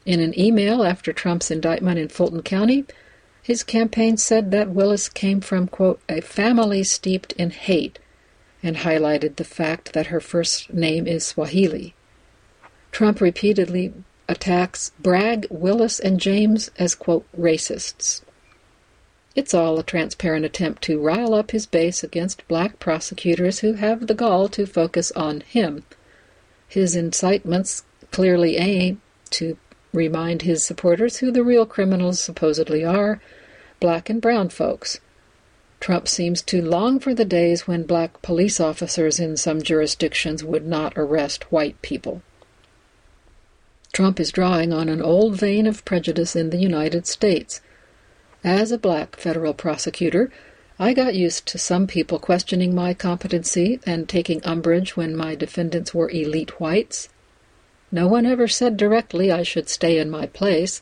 [0.04, 2.86] In an email after Trump's indictment in Fulton County,
[3.46, 8.00] his campaign said that Willis came from, quote, a family steeped in hate,
[8.64, 11.94] and highlighted the fact that her first name is Swahili.
[12.92, 13.94] Trump repeatedly
[14.28, 18.24] attacks Bragg, Willis, and James as, quote, racists.
[19.36, 24.08] It's all a transparent attempt to rile up his base against black prosecutors who have
[24.08, 25.84] the gall to focus on him.
[26.68, 29.58] His incitements clearly aim to
[29.94, 33.22] remind his supporters who the real criminals supposedly are
[33.86, 35.00] black and brown folks.
[35.80, 40.66] Trump seems to long for the days when black police officers in some jurisdictions would
[40.66, 42.24] not arrest white people.
[43.94, 47.62] Trump is drawing on an old vein of prejudice in the United States.
[48.44, 50.32] As a black federal prosecutor,
[50.80, 55.94] I got used to some people questioning my competency and taking umbrage when my defendants
[55.94, 57.08] were elite whites.
[57.92, 60.82] No one ever said directly I should stay in my place,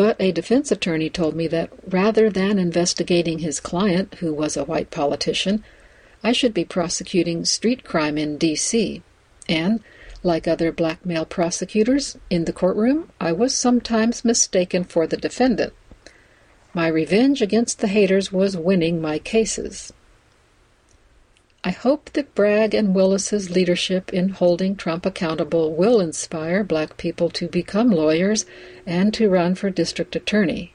[0.00, 4.64] but a defense attorney told me that rather than investigating his client, who was a
[4.64, 5.62] white politician,
[6.24, 9.02] I should be prosecuting street crime in D.C.
[9.46, 9.80] And,
[10.22, 15.74] like other black male prosecutors in the courtroom, I was sometimes mistaken for the defendant.
[16.72, 19.92] My revenge against the haters was winning my cases.
[21.62, 27.28] I hope that Bragg and Willis's leadership in holding Trump accountable will inspire black people
[27.30, 28.46] to become lawyers
[28.86, 30.72] and to run for district attorney.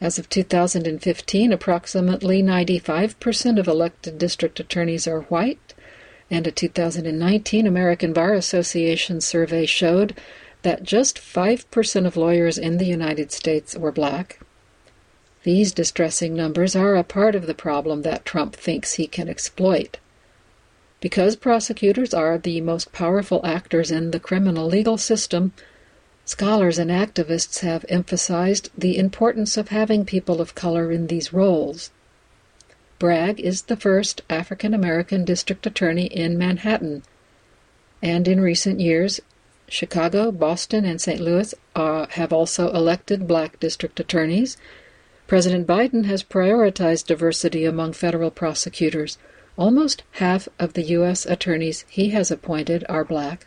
[0.00, 5.74] As of 2015, approximately 95% of elected district attorneys are white,
[6.30, 10.16] and a 2019 American Bar Association survey showed
[10.62, 14.40] that just 5% of lawyers in the United States were black.
[15.44, 19.98] These distressing numbers are a part of the problem that Trump thinks he can exploit.
[21.00, 25.52] Because prosecutors are the most powerful actors in the criminal legal system,
[26.24, 31.90] scholars and activists have emphasized the importance of having people of color in these roles.
[33.00, 37.02] Bragg is the first African American district attorney in Manhattan,
[38.00, 39.18] and in recent years,
[39.66, 41.20] Chicago, Boston, and St.
[41.20, 44.56] Louis uh, have also elected black district attorneys
[45.32, 49.16] President Biden has prioritized diversity among federal prosecutors.
[49.56, 51.24] Almost half of the U.S.
[51.24, 53.46] attorneys he has appointed are black.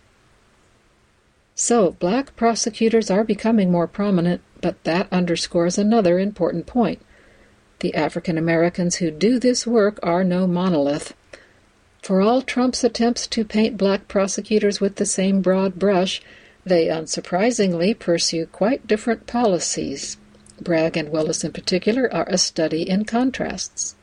[1.54, 7.04] So, black prosecutors are becoming more prominent, but that underscores another important point.
[7.82, 11.14] The African Americans who do this work are no monolith.
[12.02, 16.20] For all Trump's attempts to paint black prosecutors with the same broad brush,
[16.66, 20.18] they unsurprisingly pursue quite different policies.
[20.62, 23.96] Bragg and Willis in particular, are a study in contrasts.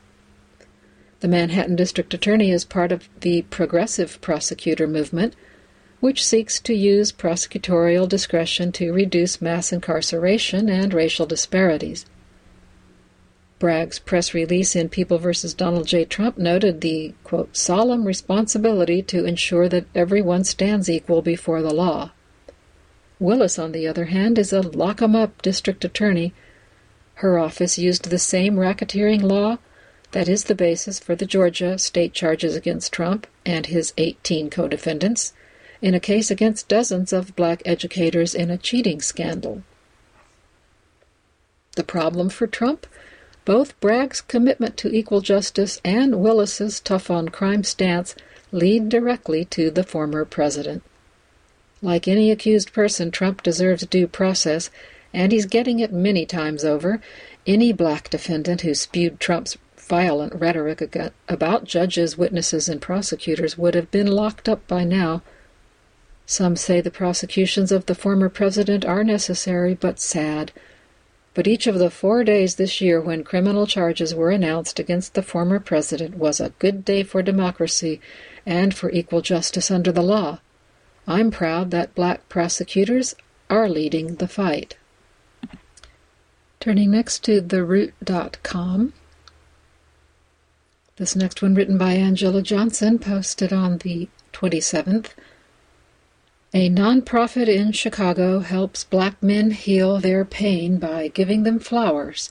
[1.21, 5.35] The Manhattan District Attorney is part of the progressive prosecutor movement,
[6.01, 12.07] which seeks to use prosecutorial discretion to reduce mass incarceration and racial disparities.
[13.61, 15.31] Bragg's press release in People v.
[15.57, 16.05] Donald J.
[16.05, 22.11] Trump noted the, quote, solemn responsibility to ensure that everyone stands equal before the law.
[23.21, 26.35] Willis, on the other hand, is a lock 'em up district attorney.
[27.23, 29.59] Her office used the same racketeering law
[30.11, 34.67] that is the basis for the Georgia state charges against Trump and his 18 co
[34.67, 35.33] defendants
[35.81, 39.63] in a case against dozens of black educators in a cheating scandal.
[41.77, 42.89] The problem for Trump?
[43.45, 48.17] Both Bragg's commitment to equal justice and Willis's tough on crime stance
[48.51, 50.83] lead directly to the former president.
[51.81, 54.71] Like any accused person, Trump deserves due process,
[55.13, 57.01] and he's getting it many times over.
[57.47, 60.83] Any black defendant who spewed Trump's violent rhetoric
[61.29, 65.23] about judges, witnesses, and prosecutors would have been locked up by now.
[66.25, 70.53] Some say the prosecutions of the former president are necessary but sad.
[71.35, 75.23] But each of the four days this year when criminal charges were announced against the
[75.23, 78.01] former president was a good day for democracy
[78.47, 80.41] and for equal justice under the law.
[81.07, 83.15] I'm proud that black prosecutors
[83.51, 84.77] are leading the fight.
[86.63, 88.93] Turning next to TheRoot.com.
[90.95, 95.09] This next one, written by Angela Johnson, posted on the 27th.
[96.55, 102.31] A nonprofit in Chicago helps black men heal their pain by giving them flowers.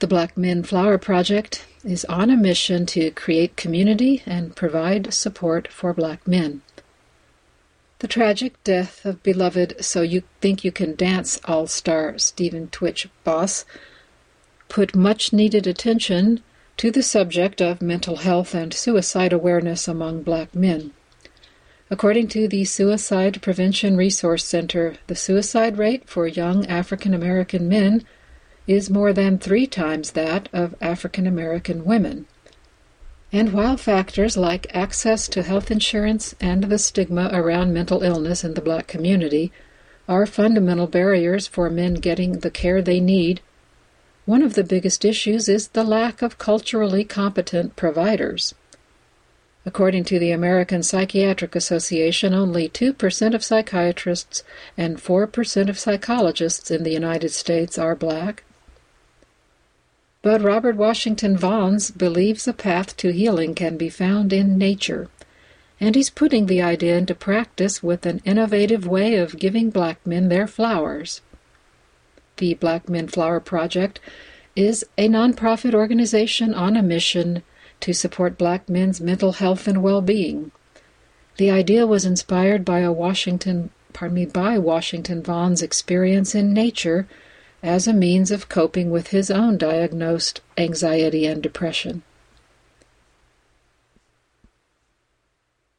[0.00, 5.68] The Black Men Flower Project is on a mission to create community and provide support
[5.68, 6.62] for black men.
[8.02, 13.08] The tragic death of beloved So You Think You Can Dance all star Stephen Twitch
[13.22, 13.64] Boss
[14.68, 16.42] put much needed attention
[16.78, 20.92] to the subject of mental health and suicide awareness among black men.
[21.92, 28.04] According to the Suicide Prevention Resource Center, the suicide rate for young African American men
[28.66, 32.26] is more than three times that of African American women.
[33.32, 38.54] And while factors like access to health insurance and the stigma around mental illness in
[38.54, 39.50] the black community
[40.06, 43.40] are fundamental barriers for men getting the care they need,
[44.24, 48.54] One of the biggest issues is the lack of culturally competent providers.
[49.66, 54.44] According to the American Psychiatric Association, only 2% of psychiatrists
[54.76, 58.44] and 4% of psychologists in the United States are black.
[60.22, 65.08] But Robert Washington Vaughns believes a path to healing can be found in nature,
[65.80, 70.28] and he's putting the idea into practice with an innovative way of giving black men
[70.28, 71.22] their flowers.
[72.36, 73.98] The Black Men Flower Project
[74.54, 77.42] is a nonprofit organization on a mission
[77.80, 80.52] to support black men's mental health and well-being.
[81.36, 87.08] The idea was inspired by a Washington, pardon me, by Washington Vaughn's experience in nature
[87.62, 92.02] as a means of coping with his own diagnosed anxiety and depression.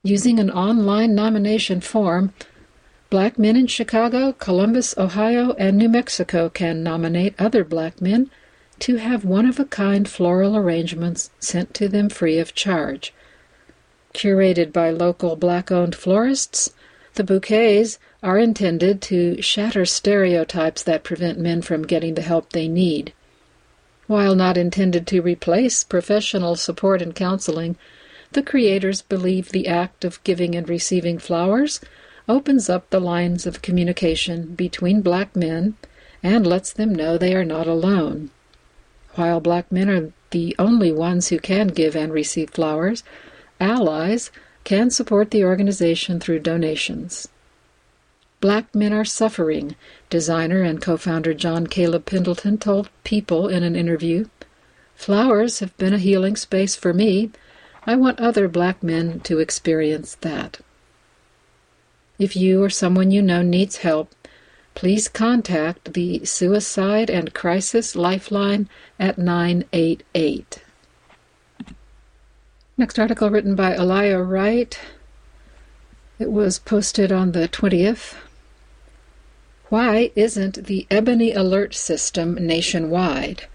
[0.03, 2.33] Using an online nomination form,
[3.09, 8.29] black men in Chicago, Columbus, Ohio, and New Mexico can nominate other black men
[8.79, 13.13] to have one of a kind floral arrangements sent to them free of charge.
[14.13, 16.73] Curated by local black owned florists,
[17.13, 22.69] the bouquets are intended to shatter stereotypes that prevent men from getting the help they
[22.69, 23.11] need.
[24.07, 27.75] While not intended to replace professional support and counseling,
[28.31, 31.81] the creators believe the act of giving and receiving flowers
[32.29, 35.75] opens up the lines of communication between black men
[36.23, 38.29] and lets them know they are not alone.
[39.15, 43.03] While black men are the only ones who can give and receive flowers,
[43.59, 44.31] allies
[44.63, 47.27] can support the organization through donations.
[48.43, 49.77] Black men are suffering,
[50.09, 54.25] designer and co founder John Caleb Pendleton told People in an interview.
[54.95, 57.31] Flowers have been a healing space for me.
[57.87, 60.59] I want other black men to experience that.
[62.19, 64.13] If you or someone you know needs help,
[64.75, 68.67] please contact the Suicide and Crisis Lifeline
[68.99, 70.61] at 988.
[72.77, 74.77] Next article written by Elia Wright.
[76.19, 78.15] It was posted on the 20th.
[79.73, 83.47] Why isn't the Ebony Alert system nationwide?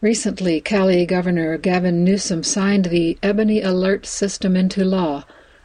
[0.00, 5.24] Recently, Cali Governor Gavin Newsom signed the Ebony Alert system into law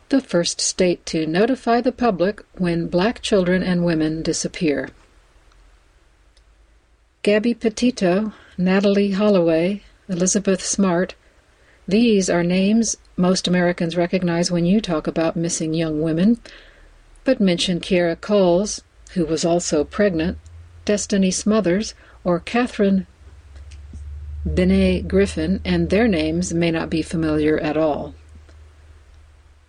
[0.09, 4.89] the first state to notify the public when black children and women disappear.
[7.21, 11.15] Gabby Petito, Natalee Holloway, Elizabeth Smart,
[11.87, 16.37] these are names most Americans recognize when you talk about missing young women,
[17.23, 18.81] but mention Kierra Coles,
[19.13, 20.37] who was also pregnant,
[20.85, 21.93] Destiny Smothers,
[22.23, 23.07] or Catherine
[24.45, 28.13] Benet Griffin, and their names may not be familiar at all.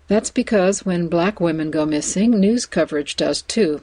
[0.08, 3.82] That's because when black women go missing, news coverage does too.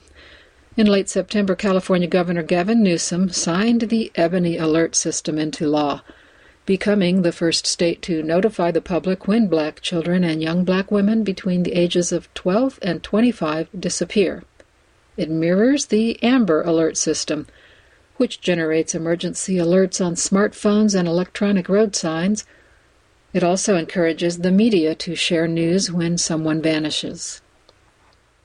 [0.77, 6.01] In late September, California Governor Gavin Newsom signed the Ebony Alert System into law,
[6.65, 11.23] becoming the first state to notify the public when black children and young black women
[11.23, 14.43] between the ages of 12 and 25 disappear.
[15.17, 17.47] It mirrors the Amber Alert System,
[18.17, 22.45] which generates emergency alerts on smartphones and electronic road signs
[23.33, 27.41] it also encourages the media to share news when someone vanishes.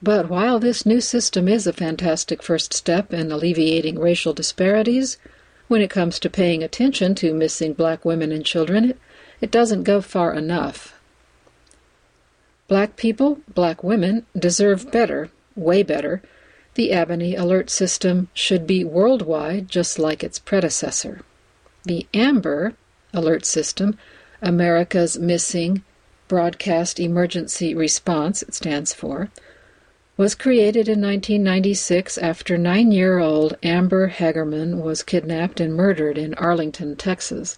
[0.01, 5.19] But while this new system is a fantastic first step in alleviating racial disparities,
[5.67, 8.95] when it comes to paying attention to missing black women and children,
[9.41, 10.95] it, doesn't go far enough.
[12.69, 16.23] Black people, black women, deserve better, way better.
[16.77, 21.23] The Ebony Alert System should be worldwide, just like its predecessor.
[21.87, 22.75] The Amber
[23.15, 23.97] Alert System
[24.43, 25.83] America's Missing
[26.29, 29.31] Broadcast Emergency Response, it stands for,
[30.19, 36.35] was created in 1996 after nine year old Amber Hagerman was kidnapped and murdered in
[36.35, 37.57] Arlington, Texas.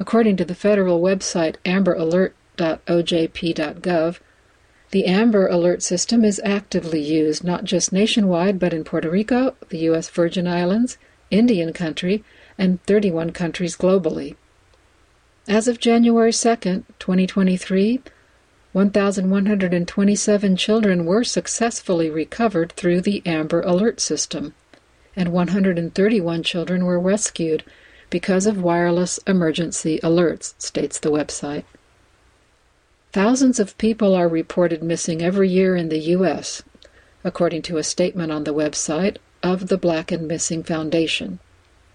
[0.00, 4.18] According to the federal website amberalert.ojp.gov,
[4.92, 9.78] the Amber Alert system is actively used not just nationwide but in Puerto Rico, the
[9.78, 10.10] U.S.
[10.10, 10.98] Virgin Islands,
[11.30, 12.22] Indian Country,
[12.58, 14.36] and 31 countries globally.
[15.48, 16.56] As of January 2,
[16.98, 18.02] 2023,
[18.72, 24.52] 1,127 children were successfully recovered through the Amber Alert system,
[25.16, 27.64] and 131 children were rescued
[28.10, 31.64] because of wireless emergency alerts, states the website.
[33.12, 36.62] Thousands of people are reported missing every year in the U.S.,
[37.22, 41.38] according to a statement on the website of the Black and Missing Foundation.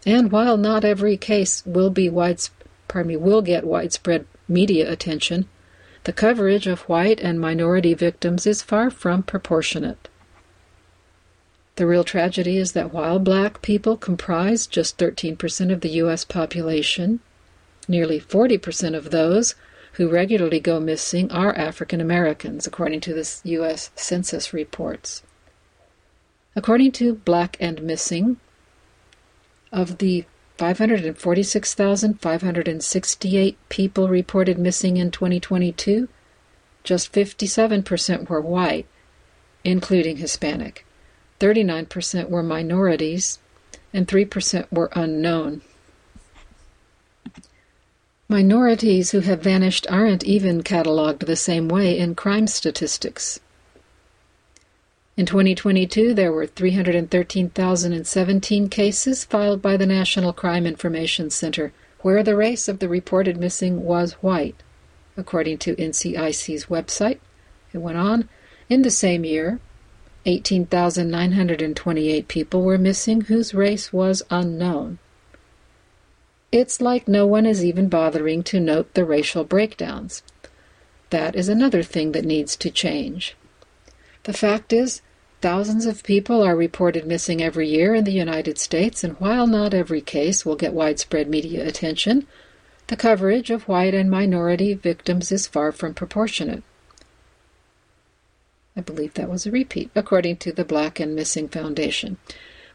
[0.05, 5.49] And while not every case will be widespread, pardon me, will get widespread media attention,
[6.03, 10.07] the coverage of white and minority victims is far from proportionate.
[11.77, 16.23] The real tragedy is that while black people comprise just 13% of the U.S.
[16.23, 17.21] population,
[17.87, 19.55] nearly 40% of those
[19.93, 23.91] who regularly go missing are African Americans, according to the U.S.
[23.95, 25.23] Census reports.
[26.55, 28.37] According to Black and Missing,
[29.71, 30.25] of the
[30.57, 36.09] 546,568 people reported missing in 2022,
[36.83, 38.87] just 57% were white,
[39.63, 40.83] including Hispanic.
[41.39, 43.37] 39% were minorities,
[43.93, 45.61] and 3% were unknown.
[48.29, 53.39] Minorities who have vanished aren't even cataloged the same way in crime statistics.
[55.15, 61.71] In 2022, there were 313,017 cases filed by the National Crime Information Center
[62.01, 64.61] where the race of the reported missing was white,
[65.15, 67.19] according to NCIC's website.
[67.71, 68.27] It went on.
[68.69, 69.61] In the same year,
[70.25, 74.99] 18,928 people were missing whose race was unknown.
[76.51, 80.23] It's like no one is even bothering to note the racial breakdowns.
[81.09, 83.35] That is another thing that needs to change.
[84.23, 85.01] The fact is,
[85.41, 89.73] thousands of people are reported missing every year in the United States, and while not
[89.73, 92.25] every case will get widespread media attention,
[92.87, 96.63] the coverage of white and minority victims is far from proportionate.
[98.77, 102.17] I believe that was a repeat, according to the Black and Missing Foundation.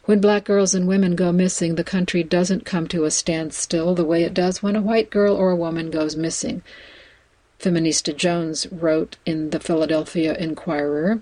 [0.04, 4.04] When black girls and women go missing, the country doesn't come to a standstill the
[4.04, 6.62] way it does when a white girl or a woman goes missing.
[7.60, 11.20] Feminista Jones wrote in the Philadelphia Inquirer.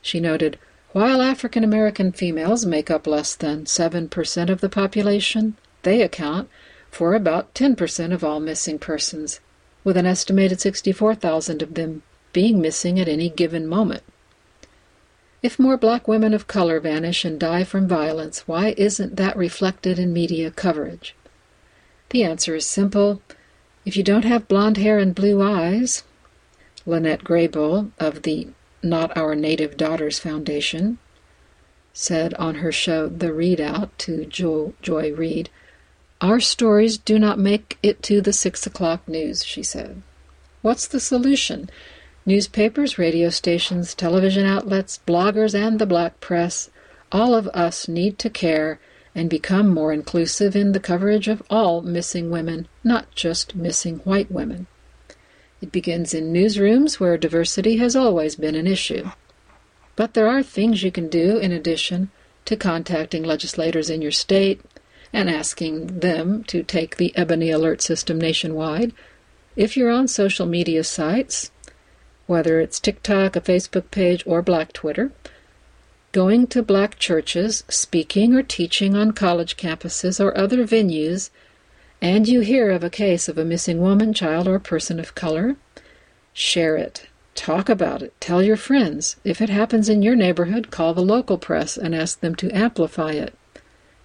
[0.00, 0.58] She noted,
[0.90, 6.48] while African American females make up less than 7% of the population, they account
[6.90, 9.38] for about 10% of all missing persons,
[9.84, 14.02] with an estimated 64,000 of them being missing at any given moment.
[15.42, 19.98] If more black women of color vanish and die from violence, why isn't that reflected
[19.98, 21.16] in media coverage?
[22.10, 23.22] The answer is simple.
[23.84, 26.04] If you don't have blonde hair and blue eyes,
[26.86, 28.48] Lynnette Grey Bull of the
[28.82, 30.98] Not Our Native Daughters Foundation
[31.92, 35.50] said on her show The ReidOut to jo- Joy Reid,
[36.20, 40.02] Our stories do not make it to the six o'clock news, she said.
[40.62, 41.68] What's the solution?
[42.24, 46.70] Newspapers, radio stations, television outlets, bloggers, and the black press,
[47.10, 48.78] all of us need to care
[49.14, 54.30] and become more inclusive in the coverage of all missing women, not just missing white
[54.30, 54.66] women.
[55.60, 59.10] It begins in newsrooms where diversity has always been an issue.
[59.94, 62.10] But there are things you can do in addition
[62.46, 64.60] to contacting legislators in your state
[65.12, 68.92] and asking them to take the Ebony Alert system nationwide.
[69.54, 71.51] If you're on social media sites,
[72.32, 75.12] whether it's TikTok, a Facebook page, or Black Twitter,
[76.12, 81.28] going to black churches, speaking or teaching on college campuses or other venues,
[82.00, 85.56] and you hear of a case of a missing woman, child, or person of color,
[86.32, 87.06] share it.
[87.34, 88.18] Talk about it.
[88.18, 89.16] Tell your friends.
[89.24, 93.12] If it happens in your neighborhood, call the local press and ask them to amplify
[93.12, 93.34] it.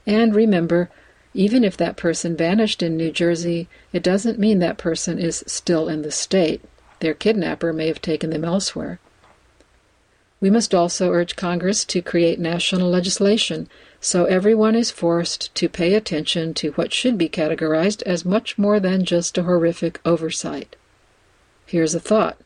[0.05, 0.89] And remember,
[1.33, 5.87] even if that person vanished in New Jersey, it doesn't mean that person is still
[5.87, 6.61] in the state.
[6.99, 8.99] Their kidnapper may have taken them elsewhere.
[10.39, 13.67] We must also urge Congress to create national legislation
[13.99, 18.79] so everyone is forced to pay attention to what should be categorized as much more
[18.79, 20.75] than just a horrific oversight.
[21.65, 22.37] Here's a thought.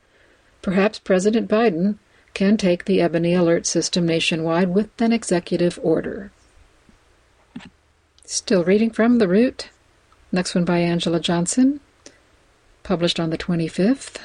[0.62, 1.98] Perhaps President Biden
[2.34, 6.32] can take the Ebony Alert system nationwide with an executive order.
[8.24, 9.70] Still reading from The Root.
[10.32, 11.82] Next one by Angela Johnson,
[12.84, 14.16] published on the 25th.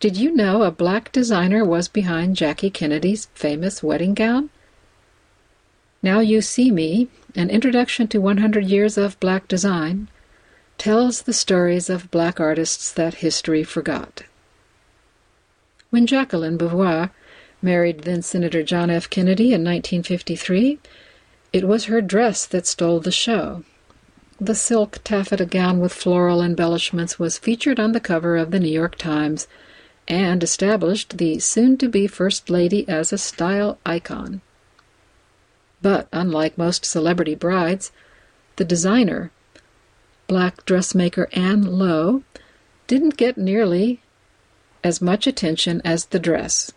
[0.00, 4.48] Did you know a black designer was behind Jackie Kennedy's famous wedding gown?
[6.02, 10.08] Now You See Me, an introduction to 100 years of black design,
[10.78, 14.22] tells the stories of black artists that history forgot.
[15.90, 17.10] When Jacqueline Beauvoir
[17.60, 19.10] married then Senator John F.
[19.10, 20.78] Kennedy in 1953,
[21.52, 23.64] it was her dress that stole the show.
[24.40, 28.72] The silk taffeta gown with floral embellishments was featured on the cover of the New
[28.72, 29.46] York Times
[30.10, 34.40] and established the soon to be First Lady as a style icon.
[35.80, 37.92] But unlike most celebrity brides,
[38.56, 39.30] the designer,
[40.26, 42.24] black dressmaker Ann Lowe,
[42.88, 44.02] didn't get nearly
[44.82, 46.72] as much attention as the dress.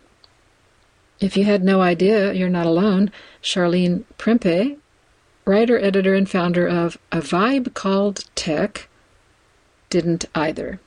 [1.18, 3.10] If you had no idea, you're not alone.
[3.42, 4.76] Charlene Prempeh,
[5.44, 8.88] writer, editor, and founder of A Vibe Called Tech,
[9.90, 10.80] didn't either.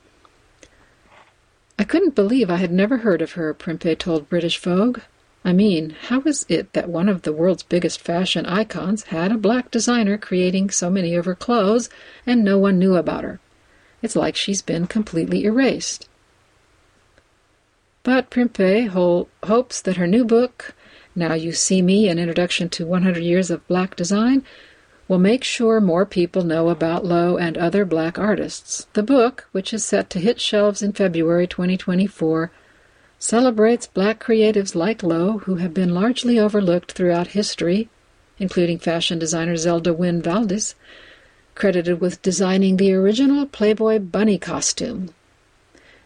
[1.78, 4.98] I couldn't believe I had never heard of her, Prempeh told British Vogue.
[5.44, 9.38] I mean, how is it that one of the world's biggest fashion icons had a
[9.38, 11.88] black designer creating so many of her clothes
[12.26, 13.38] and no one knew about her?
[14.02, 16.08] It's like she's been completely erased.
[18.02, 20.74] But Prempeh ho- hopes that her new book,
[21.14, 24.44] Now You See Me An Introduction to 100 Years of Black Design,
[25.08, 28.86] will make sure more people know about Lowe and other black artists.
[28.92, 32.50] The book, which is set to hit shelves in February 2024,
[33.18, 37.88] celebrates black creatives like Lowe who have been largely overlooked throughout history,
[38.38, 40.74] including fashion designer Zelda Wynne Valdez,
[41.54, 45.10] credited with designing the original Playboy bunny costume,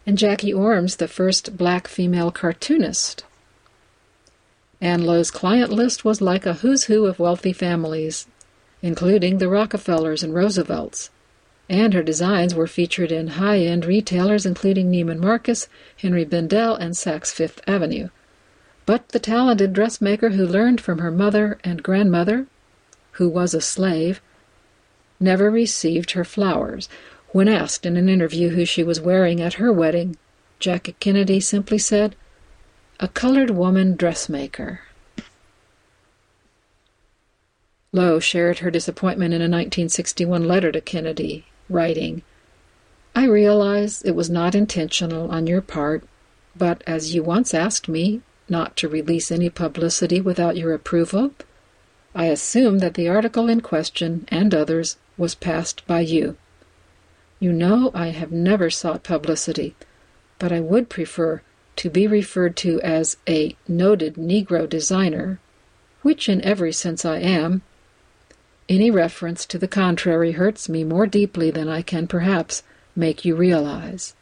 [0.07, 3.23] and Jackie Ormes, the first black female cartoonist.
[4.81, 8.27] Ann Lowe's client list was like a who's who of wealthy families,
[8.83, 11.09] including the Rockefellers and Roosevelts
[11.69, 15.67] and her designs were featured in high-end retailers including Neiman Marcus,
[16.01, 18.09] Henri Bendel, and Saks Fifth Avenue.
[18.85, 22.47] But the talented dressmaker who learned from her mother and grandmother,
[23.13, 24.21] who was a slave,
[25.19, 26.89] never received her flowers.
[27.29, 30.17] When asked in an interview who she was wearing at her wedding,
[30.59, 32.15] Jackie Kennedy simply said,
[32.99, 34.81] A colored woman dressmaker.
[37.95, 42.23] Lowe shared her disappointment in a 1961 letter to Kennedy, writing,
[43.15, 46.03] I realize it was not intentional on your part,
[46.55, 51.33] but as you once asked me not to release any publicity without your approval,
[52.15, 56.35] I assume that the article in question and others was passed by you.
[57.39, 59.75] You know I have never sought publicity,
[60.39, 61.43] but I would prefer
[61.75, 65.39] to be referred to as a noted Negro designer,
[66.01, 67.61] which in every sense I am,
[68.73, 72.63] any reference to the contrary hurts me more deeply than I can perhaps
[72.95, 74.15] make you realize.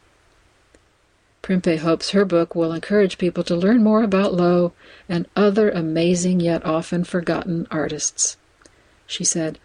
[1.41, 4.73] Prempeh hopes her book will encourage people to learn more about Lowe
[5.09, 8.37] and other amazing yet often forgotten artists.
[9.07, 9.57] She said,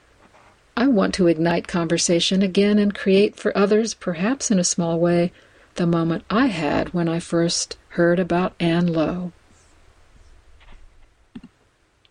[0.77, 5.33] I want to ignite conversation again and create for others, perhaps in a small way,
[5.77, 9.33] the moment I had when I first heard about Ann Lowe.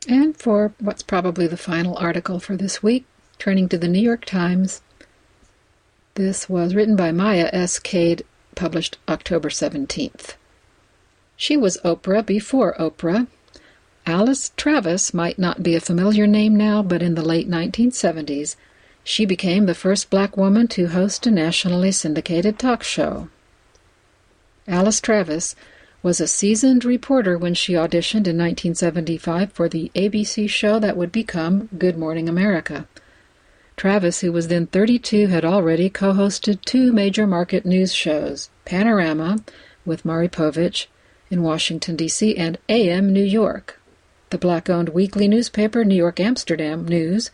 [0.08, 3.06] And for what's probably the final article for this week,
[3.40, 4.82] turning to the New York Times.
[6.14, 7.80] This was written by Maya S.
[7.80, 10.36] Cade, published October 17th.
[11.36, 13.28] She was Oprah before Oprah.
[14.06, 18.56] Alice Travis might not be a familiar name now, but in the late 1970s,
[19.04, 23.30] she became the first black woman to host a nationally syndicated talk show.
[24.68, 25.56] Alice Travis
[26.06, 31.12] was a seasoned reporter when she auditioned in 1975 for the ABC show that would
[31.12, 32.88] become Good Morning America.
[33.76, 39.40] Travis, who was then 32, had already co hosted two major market news shows Panorama
[39.84, 40.86] with Maury Povich
[41.32, 43.82] in Washington, D.C., and AM New York.
[44.30, 47.32] The black owned weekly newspaper New York Amsterdam News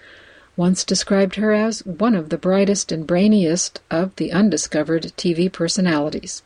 [0.55, 6.41] once described her as one of the brightest and brainiest of the undiscovered TV personalities.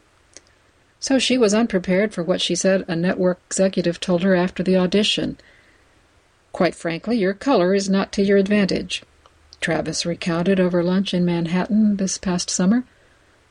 [1.05, 4.75] So she was unprepared for what she said a network executive told her after the
[4.75, 5.37] audition.
[6.51, 9.03] Quite frankly, your color is not to your advantage.
[9.61, 12.85] Travis recounted over lunch in Manhattan this past summer.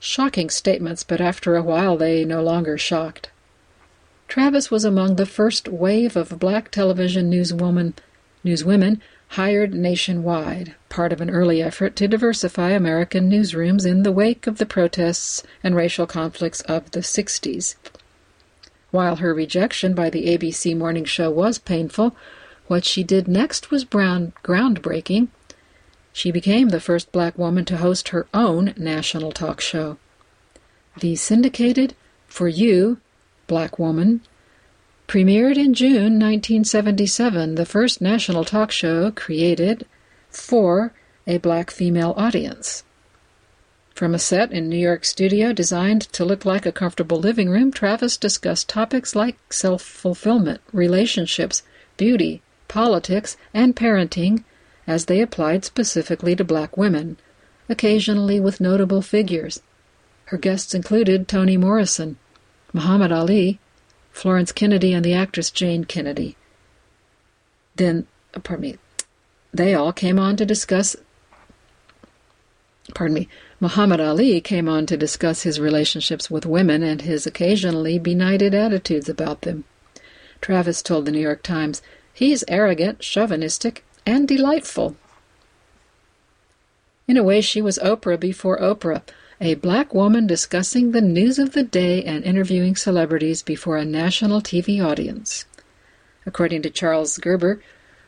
[0.00, 3.30] Shocking statements, but after a while they no longer shocked.
[4.26, 7.92] Travis was among the first wave of black television newswoman,
[8.44, 9.00] newswomen
[9.34, 14.58] hired nationwide, part of an early effort to diversify American newsrooms in the wake of
[14.58, 17.74] the protests and racial conflicts of the 60s.
[18.92, 22.14] While her rejection by the ABC morning show was painful,
[22.68, 25.26] what she did next was brown, groundbreaking.
[26.12, 29.98] She became the first black woman to host her own national talk show.
[31.00, 31.96] The syndicated
[32.28, 32.98] For You,
[33.48, 34.20] Black Woman,
[35.06, 39.86] Premiered in June 1977, the first national talk show created
[40.30, 40.92] for
[41.26, 42.82] a black female audience.
[43.94, 47.70] From a set in New York studio designed to look like a comfortable living room,
[47.70, 51.62] Travis discussed topics like self fulfillment, relationships,
[51.96, 54.42] beauty, politics, and parenting
[54.86, 57.18] as they applied specifically to black women,
[57.68, 59.60] occasionally with notable figures.
[60.26, 62.16] Her guests included Toni Morrison,
[62.72, 63.60] Muhammad Ali,
[64.14, 66.36] Florence Kennedy and the actress Jayne Kennedy.
[67.74, 68.78] Then, uh, pardon me,
[69.52, 70.94] they all came on to discuss.
[72.94, 77.98] Pardon me, Muhammad Ali came on to discuss his relationships with women and his occasionally
[77.98, 79.64] benighted attitudes about them.
[80.40, 84.94] Travis told the New York Times, He's arrogant, chauvinistic, and delightful.
[87.08, 89.02] In a way, she was Oprah before Oprah
[89.44, 94.40] a black woman discussing the news of the day and interviewing celebrities before a national
[94.40, 95.44] TV audience.
[96.26, 97.62] According to Charles Gerber,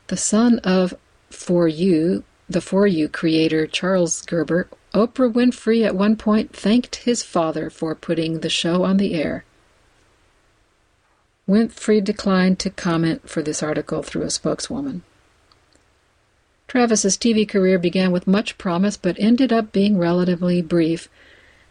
[0.06, 0.94] the son of
[1.30, 7.22] For You, the For You creator Charles Gerber, Oprah Winfrey at one point thanked his
[7.22, 9.44] father for putting the show on the air.
[11.48, 15.02] Winfrey declined to comment for this article through a spokeswoman.
[16.68, 21.08] Travis's TV career began with much promise but ended up being relatively brief.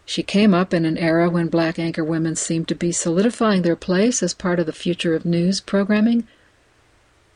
[0.06, 3.76] She came up in an era when black anchor women seemed to be solidifying their
[3.76, 6.28] place as part of the future of news programming.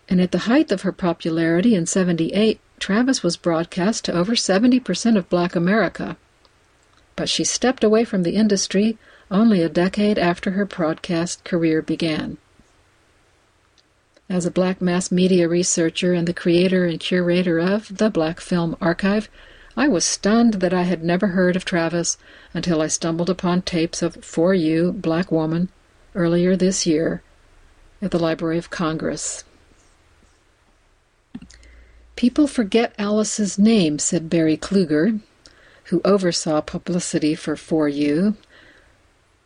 [0.08, 5.18] And at the height of her popularity in 78, Travis was broadcast to over 70%
[5.18, 6.16] of black America.
[7.16, 8.98] But she stepped away from the industry
[9.32, 12.38] only a decade after her broadcast career began.
[14.30, 18.78] As a black mass media researcher and the creator and curator of the Black Film
[18.80, 19.28] Archive,
[19.80, 22.18] I was stunned that I had never heard of Travis
[22.54, 25.70] until I stumbled upon tapes of For You, Black Woman,
[26.14, 27.22] earlier this year
[28.02, 29.46] at the Library of Congress.
[32.18, 35.22] People forget Alice's name, said Barry Kluger,
[35.86, 38.36] who oversaw publicity for For You,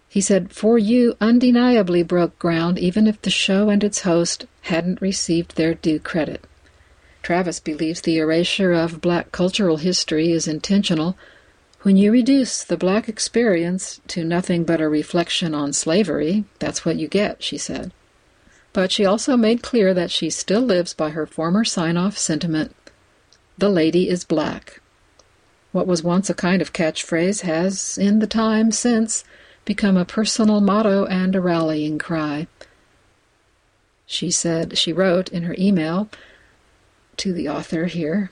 [0.09, 4.99] he said, For You undeniably broke ground even if the show and its host hadn't
[4.99, 6.43] received their due credit.
[7.23, 11.17] Travis believes the erasure of black cultural history is intentional.
[11.81, 16.97] When you reduce the black experience to nothing but a reflection on slavery, that's what
[16.97, 17.91] you get, she said.
[18.73, 22.75] But she also made clear that she still lives by her former sign off sentiment
[23.57, 24.81] the lady is black.
[25.71, 29.23] What was once a kind of catchphrase has, in the time since,
[29.65, 32.47] become a personal motto and a rallying cry.
[34.05, 36.09] She said, she wrote in her email
[37.17, 38.31] to the author here,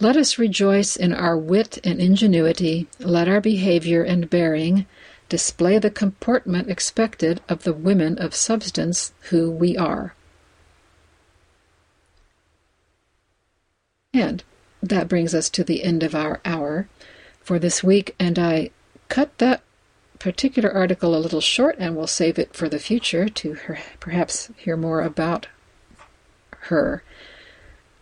[0.00, 4.86] let us rejoice in our wit and ingenuity, let our behavior and bearing
[5.28, 10.14] display the comportment expected of the women of substance who we are.
[14.14, 14.42] And
[14.82, 16.88] that brings us to the end of our hour
[17.40, 18.70] for this week, and I
[19.08, 19.62] cut that
[20.18, 24.50] particular article a little short, and we'll save it for the future to her, perhaps
[24.56, 25.46] hear more about
[26.62, 27.02] her.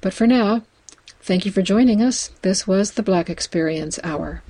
[0.00, 0.62] But for now,
[1.20, 2.30] thank you for joining us.
[2.42, 4.42] This was the Black Experience Hour.